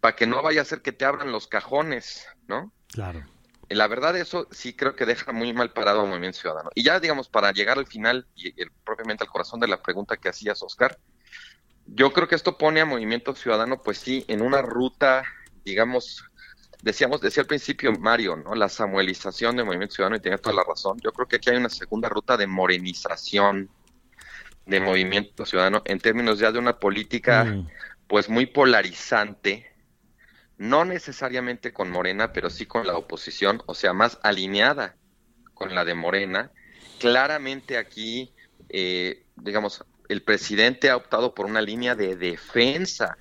[0.01, 2.73] para que no vaya a ser que te abran los cajones, ¿no?
[2.89, 3.25] Claro.
[3.71, 6.69] La verdad, eso sí creo que deja muy mal parado al Movimiento Ciudadano.
[6.75, 10.19] Y ya, digamos, para llegar al final y, y propiamente al corazón de la pregunta
[10.19, 10.99] que hacías, Oscar,
[11.87, 15.25] yo creo que esto pone a Movimiento Ciudadano, pues sí, en una ruta,
[15.65, 16.25] digamos,
[16.83, 18.55] decíamos, decía al principio Mario, ¿no?
[18.55, 20.99] La samuelización del Movimiento Ciudadano y tenía toda la razón.
[21.01, 23.71] Yo creo que aquí hay una segunda ruta de morenización
[24.67, 27.69] de Movimiento Ciudadano en términos ya de una política, Mm.
[28.07, 29.73] pues muy polarizante,
[30.59, 34.97] no necesariamente con Morena, pero sí con la oposición, o sea, más alineada
[35.55, 36.51] con la de Morena.
[37.01, 38.33] Claramente aquí,
[38.69, 43.17] eh, digamos, el presidente ha optado por una línea de defensa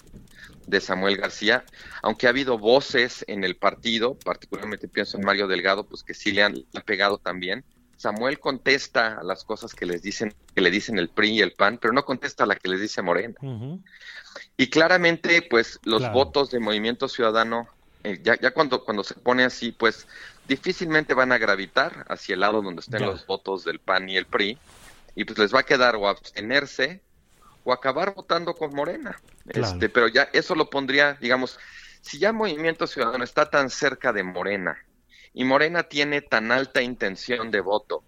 [0.68, 1.64] de Samuel García,
[2.02, 6.32] aunque ha habido voces en el partido, particularmente pienso en Mario Delgado, pues que sí
[6.32, 7.64] le han, le han pegado también.
[7.98, 11.52] Samuel contesta a las cosas que les dicen, que le dicen el PRI y el
[11.54, 13.36] PAN, pero no contesta a la que les dice Morena.
[14.58, 16.14] Y claramente, pues, los Claro.
[16.14, 17.68] votos de Movimiento Ciudadano,
[18.04, 20.08] eh, ya, ya cuando, cuando se pone así, pues,
[20.48, 23.06] difícilmente van a gravitar hacia el lado donde estén Ya.
[23.06, 24.58] los votos del PAN y el PRI,
[25.16, 27.02] y pues les va a quedar o abstenerse
[27.64, 29.20] o acabar votando con Morena.
[29.48, 29.68] Claro.
[29.74, 31.60] Este, pero ya eso lo pondría, digamos,
[32.02, 34.78] si ya Movimiento Ciudadano está tan cerca de Morena
[35.34, 38.04] y Morena tiene tan alta intención de voto,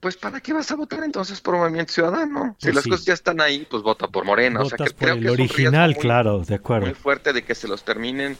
[0.00, 2.56] pues ¿para qué vas a votar entonces por Movimiento Ciudadano?
[2.58, 2.90] Si Pues las sí.
[2.90, 4.60] cosas ya están ahí, pues vota por Morena.
[4.60, 5.38] o sea, que por creo el que es un
[5.94, 6.86] muy- claro, de acuerdo.
[6.86, 8.36] muy fuerte de que se los terminen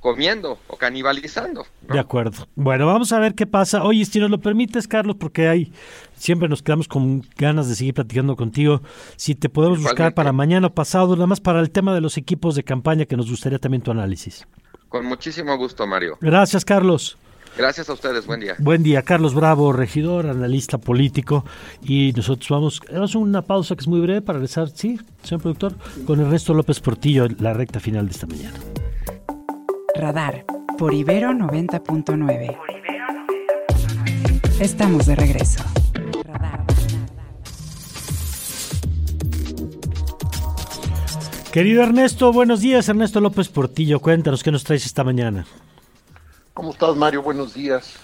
[0.00, 1.66] comiendo o canibalizando.
[1.86, 1.94] ¿no?
[1.94, 2.46] De acuerdo.
[2.54, 3.82] Bueno, vamos a ver qué pasa.
[3.82, 5.72] Oye, si nos lo permites, Carlos, porque hay
[6.16, 8.82] siempre nos quedamos con ganas de seguir platicando contigo.
[9.16, 12.16] Si te podemos buscar para mañana o pasado, nada más para el tema de los
[12.16, 14.46] equipos de campaña, que nos gustaría también tu análisis.
[14.88, 16.18] Con muchísimo gusto, Mario.
[16.20, 17.18] Gracias, Carlos.
[17.56, 18.26] Gracias a ustedes.
[18.26, 18.54] Buen día.
[18.58, 21.44] Buen día, Carlos Bravo, regidor, analista político.
[21.82, 25.42] Y nosotros vamos, vamos a una pausa que es muy breve para regresar, sí, señor
[25.42, 25.74] productor,
[26.06, 28.58] con Ernesto López Portillo, la recta final de esta mañana.
[29.98, 30.46] Radar
[30.78, 32.56] por Ibero 90.9.
[34.60, 35.64] Estamos de regreso.
[41.52, 42.88] Querido Ernesto, buenos días.
[42.88, 45.44] Ernesto López Portillo, cuéntanos qué nos traes esta mañana.
[46.54, 47.24] ¿Cómo estás, Mario?
[47.24, 47.96] Buenos días.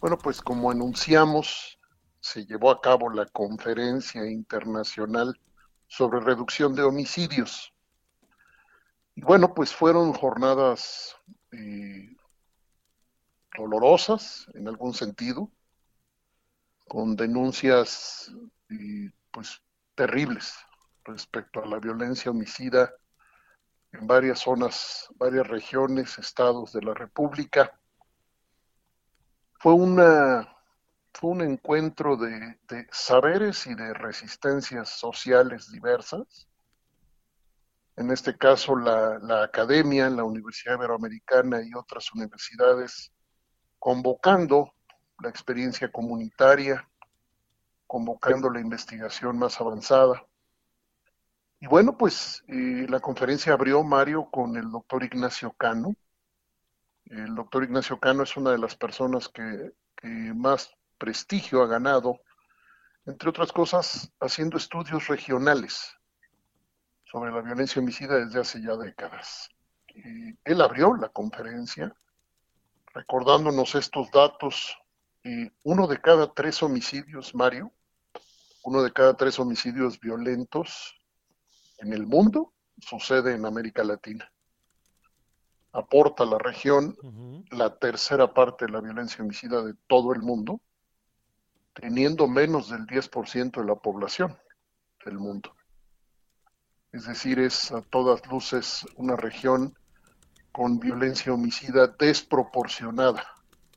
[0.00, 1.78] Bueno, pues como anunciamos,
[2.20, 5.40] se llevó a cabo la conferencia internacional
[5.86, 7.72] sobre reducción de homicidios.
[9.16, 11.16] Y bueno, pues fueron jornadas
[11.50, 12.14] eh,
[13.56, 15.50] dolorosas en algún sentido,
[16.86, 18.30] con denuncias
[18.68, 19.62] eh, pues
[19.94, 20.54] terribles
[21.04, 22.92] respecto a la violencia homicida
[23.92, 27.72] en varias zonas, varias regiones, estados de la República.
[29.54, 30.46] Fue una
[31.14, 36.46] fue un encuentro de, de saberes y de resistencias sociales diversas.
[37.96, 43.10] En este caso, la, la academia, la Universidad Iberoamericana y otras universidades
[43.78, 44.74] convocando
[45.22, 46.86] la experiencia comunitaria,
[47.86, 50.22] convocando la investigación más avanzada.
[51.58, 55.94] Y bueno, pues eh, la conferencia abrió Mario con el doctor Ignacio Cano.
[57.06, 62.20] El doctor Ignacio Cano es una de las personas que, que más prestigio ha ganado,
[63.06, 65.95] entre otras cosas, haciendo estudios regionales
[67.10, 69.48] sobre la violencia homicida desde hace ya décadas.
[69.94, 71.94] Y él abrió la conferencia
[72.92, 74.76] recordándonos estos datos.
[75.24, 77.72] Y uno de cada tres homicidios, Mario,
[78.64, 81.00] uno de cada tres homicidios violentos
[81.78, 84.30] en el mundo sucede en América Latina.
[85.72, 86.96] Aporta a la región
[87.50, 90.60] la tercera parte de la violencia homicida de todo el mundo,
[91.74, 94.38] teniendo menos del 10% de la población
[95.04, 95.55] del mundo.
[96.96, 99.76] Es decir, es a todas luces una región
[100.50, 103.22] con violencia homicida desproporcionada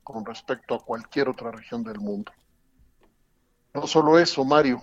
[0.05, 2.32] con respecto a cualquier otra región del mundo.
[3.74, 4.82] No solo eso, Mario,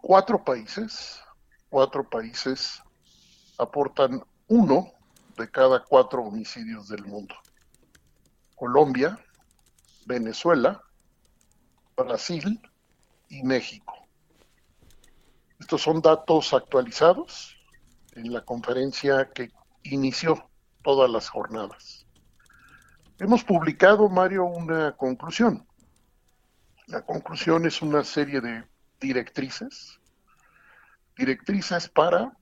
[0.00, 1.20] cuatro países,
[1.68, 2.80] cuatro países
[3.58, 4.92] aportan uno
[5.36, 7.34] de cada cuatro homicidios del mundo.
[8.54, 9.18] Colombia,
[10.06, 10.80] Venezuela,
[11.96, 12.60] Brasil
[13.28, 13.99] y México.
[15.70, 17.56] Estos son datos actualizados
[18.16, 19.52] en la conferencia que
[19.84, 20.50] inició
[20.82, 22.08] todas las jornadas.
[23.20, 25.64] Hemos publicado, Mario, una conclusión.
[26.88, 28.64] La conclusión es una serie de
[29.00, 30.00] directrices,
[31.16, 32.36] directrices para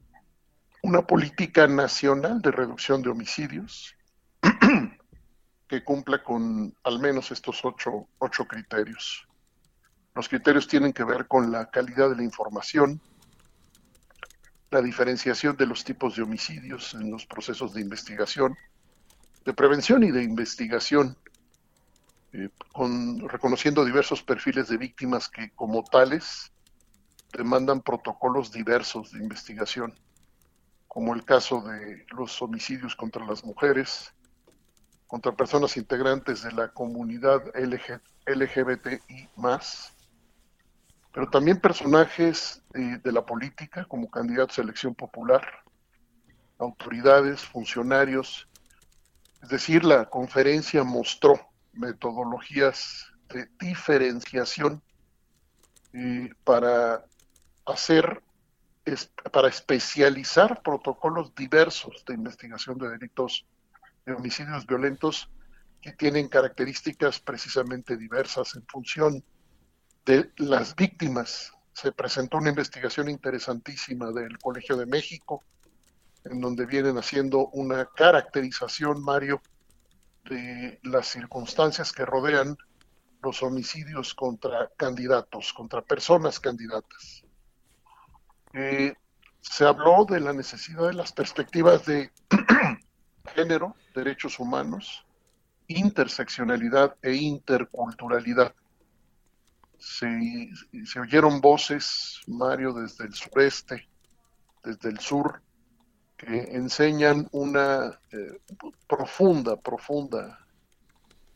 [0.82, 3.94] una política nacional de reducción de homicidios
[5.68, 9.28] que cumpla con al menos estos ocho, ocho criterios.
[10.14, 13.02] Los criterios tienen que ver con la calidad de la información,
[14.70, 18.56] la diferenciación de los tipos de homicidios en los procesos de investigación,
[19.44, 21.16] de prevención y de investigación,
[22.32, 26.52] eh, con, reconociendo diversos perfiles de víctimas que como tales
[27.32, 29.94] demandan protocolos diversos de investigación,
[30.86, 34.12] como el caso de los homicidios contra las mujeres,
[35.06, 39.94] contra personas integrantes de la comunidad LG, LGBTI más,
[41.18, 45.44] pero también personajes eh, de la política como candidatos a elección popular,
[46.58, 48.48] autoridades, funcionarios.
[49.42, 54.80] Es decir, la conferencia mostró metodologías de diferenciación
[55.92, 57.04] eh, para
[57.66, 58.22] hacer,
[58.84, 63.44] es, para especializar protocolos diversos de investigación de delitos
[64.06, 65.28] de homicidios violentos
[65.80, 69.24] que tienen características precisamente diversas en función
[70.08, 71.52] de las víctimas.
[71.74, 75.44] Se presentó una investigación interesantísima del Colegio de México,
[76.24, 79.42] en donde vienen haciendo una caracterización, Mario,
[80.24, 82.56] de las circunstancias que rodean
[83.22, 87.24] los homicidios contra candidatos, contra personas candidatas.
[88.54, 88.94] Eh,
[89.42, 92.10] se habló de la necesidad de las perspectivas de
[93.34, 95.04] género, derechos humanos,
[95.66, 98.54] interseccionalidad e interculturalidad
[99.78, 100.50] se,
[100.84, 103.88] se oyeron voces, Mario, desde el sureste,
[104.64, 105.42] desde el sur,
[106.16, 108.40] que enseñan una eh,
[108.88, 110.44] profunda, profunda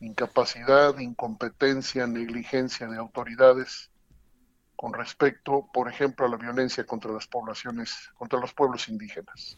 [0.01, 3.89] incapacidad, incompetencia, negligencia de autoridades
[4.75, 9.57] con respecto, por ejemplo, a la violencia contra las poblaciones, contra los pueblos indígenas.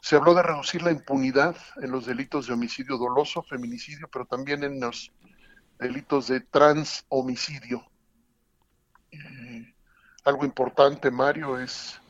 [0.00, 4.64] se habló de reducir la impunidad en los delitos de homicidio doloso, feminicidio, pero también
[4.64, 5.12] en los
[5.82, 7.84] delitos de transhomicidio.
[9.10, 9.74] Eh,
[10.24, 12.00] algo importante, Mario, es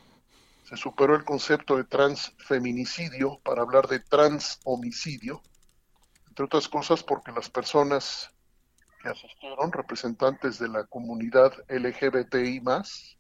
[0.65, 5.43] se superó el concepto de transfeminicidio para hablar de transhomicidio,
[6.29, 8.31] entre otras cosas porque las personas
[9.03, 13.19] que asistieron, representantes de la comunidad LGBTI más,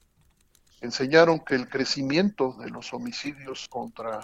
[0.80, 4.20] enseñaron que el crecimiento de los homicidios contra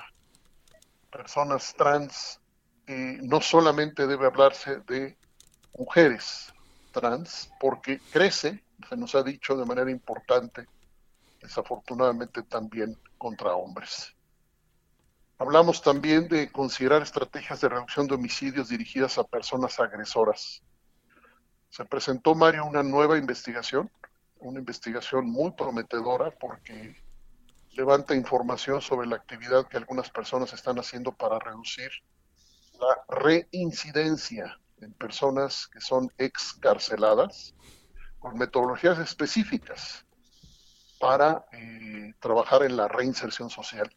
[1.11, 2.41] personas trans
[2.87, 5.19] eh, no solamente debe hablarse de
[5.77, 6.53] mujeres
[6.93, 10.67] trans porque crece, se nos ha dicho de manera importante,
[11.41, 14.15] desafortunadamente también contra hombres.
[15.39, 20.63] Hablamos también de considerar estrategias de reducción de homicidios dirigidas a personas agresoras.
[21.71, 23.91] Se presentó, Mario, una nueva investigación,
[24.41, 26.97] una investigación muy prometedora porque
[27.73, 31.91] levanta información sobre la actividad que algunas personas están haciendo para reducir
[32.81, 37.55] la reincidencia en personas que son excarceladas
[38.19, 40.05] con metodologías específicas
[40.99, 43.89] para eh, trabajar en la reinserción social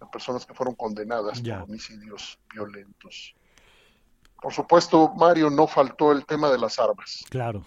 [0.00, 3.34] de personas que fueron condenadas por homicidios violentos.
[4.40, 7.24] Por supuesto, Mario, no faltó el tema de las armas.
[7.28, 7.64] Claro.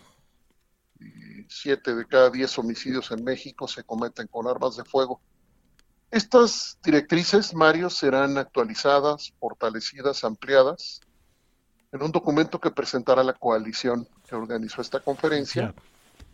[1.49, 5.21] siete de cada diez homicidios en México se cometen con armas de fuego.
[6.09, 11.01] Estas directrices, Mario, serán actualizadas, fortalecidas, ampliadas
[11.91, 15.73] en un documento que presentará la coalición que organizó esta conferencia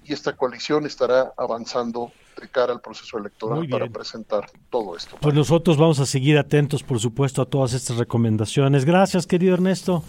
[0.04, 5.18] y esta coalición estará avanzando de cara al proceso electoral para presentar todo esto.
[5.20, 8.86] Pues nosotros vamos a seguir atentos, por supuesto, a todas estas recomendaciones.
[8.86, 10.04] Gracias, querido Ernesto.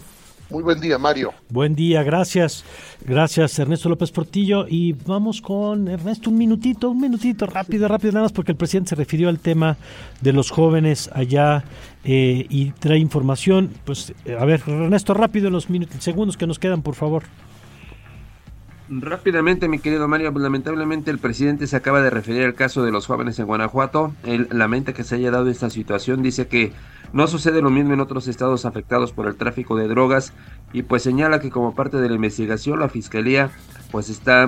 [0.49, 1.31] Muy buen día, Mario.
[1.49, 2.63] Buen día, gracias.
[3.05, 4.65] Gracias, Ernesto López Portillo.
[4.67, 8.89] Y vamos con Ernesto, un minutito, un minutito, rápido, rápido, nada más porque el presidente
[8.89, 9.77] se refirió al tema
[10.21, 11.63] de los jóvenes allá
[12.03, 13.71] eh, y trae información.
[13.85, 17.23] Pues, eh, a ver, Ernesto, rápido en los minutos, segundos que nos quedan, por favor.
[18.91, 22.91] Rápidamente, mi querido Mario, pues, lamentablemente el presidente se acaba de referir al caso de
[22.91, 24.15] los jóvenes en Guanajuato.
[24.23, 26.73] Él lamenta que se haya dado esta situación, dice que
[27.13, 30.33] no sucede lo mismo en otros estados afectados por el tráfico de drogas
[30.73, 33.51] y pues señala que como parte de la investigación la fiscalía
[33.91, 34.47] pues está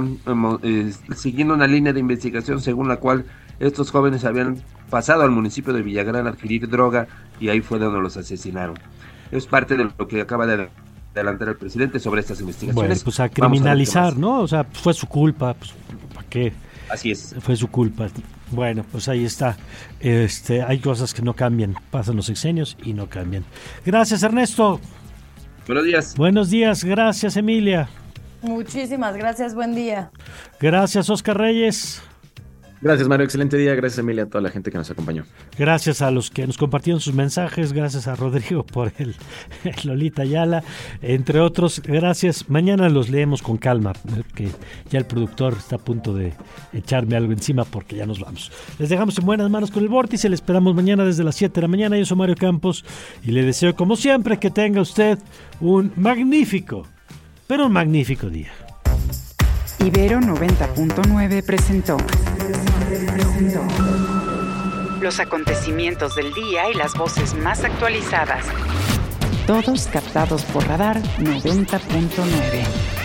[0.64, 3.26] eh, siguiendo una línea de investigación según la cual
[3.60, 4.62] estos jóvenes habían
[4.92, 7.08] pasado al municipio de Villagrán a adquirir droga
[7.40, 8.76] y ahí fue donde los asesinaron.
[9.32, 10.70] Es parte de lo que acaba de
[11.14, 13.04] adelantar el presidente sobre estas Bueno, investigaciones.
[13.04, 14.18] pues a criminalizar.
[14.18, 14.42] ¿no?
[14.42, 15.74] O sea, fue su culpa, pues,
[16.14, 16.54] ¿para qué?
[16.90, 17.36] Así es.
[17.40, 18.08] Fue su culpa.
[18.52, 19.58] Bueno, pues ahí está.
[20.00, 23.46] Este, hay cosas que no cambian, pasan los sexenios y no cambian.
[23.86, 24.80] Gracias, Ernesto.
[25.68, 26.16] Buenos días.
[26.18, 27.88] Buenos días, gracias, Emilia.
[28.42, 30.12] Muchísimas gracias, buen día.
[30.60, 32.02] Gracias, Oscar Reyes.
[32.82, 33.26] Gracias, Mario.
[33.26, 33.76] Excelente día.
[33.76, 35.26] Gracias, Emilia, a toda la gente que nos acompañó.
[35.58, 39.16] Gracias a los que nos compartieron sus mensajes, gracias a Rodrigo por el,
[39.64, 40.64] el Lolita Ayala,
[41.02, 41.82] entre otros.
[41.86, 42.50] Gracias.
[42.50, 43.94] Mañana los leemos con calma,
[44.34, 44.50] que
[44.90, 46.34] ya el productor está a punto de
[46.74, 48.52] echarme algo encima porque ya nos vamos.
[48.80, 51.62] Les dejamos en buenas manos con el vórtice, le esperamos mañana desde las 7 de
[51.62, 51.98] la mañana.
[51.98, 52.84] Yo soy Mario Campos
[53.24, 55.20] y le deseo, como siempre, que tenga usted
[55.60, 56.88] un magnífico,
[57.46, 58.52] pero un magnífico día.
[59.80, 61.44] Ibero 90.9
[65.02, 68.46] los acontecimientos del día y las voces más actualizadas.
[69.48, 73.01] Todos captados por Radar 90.9.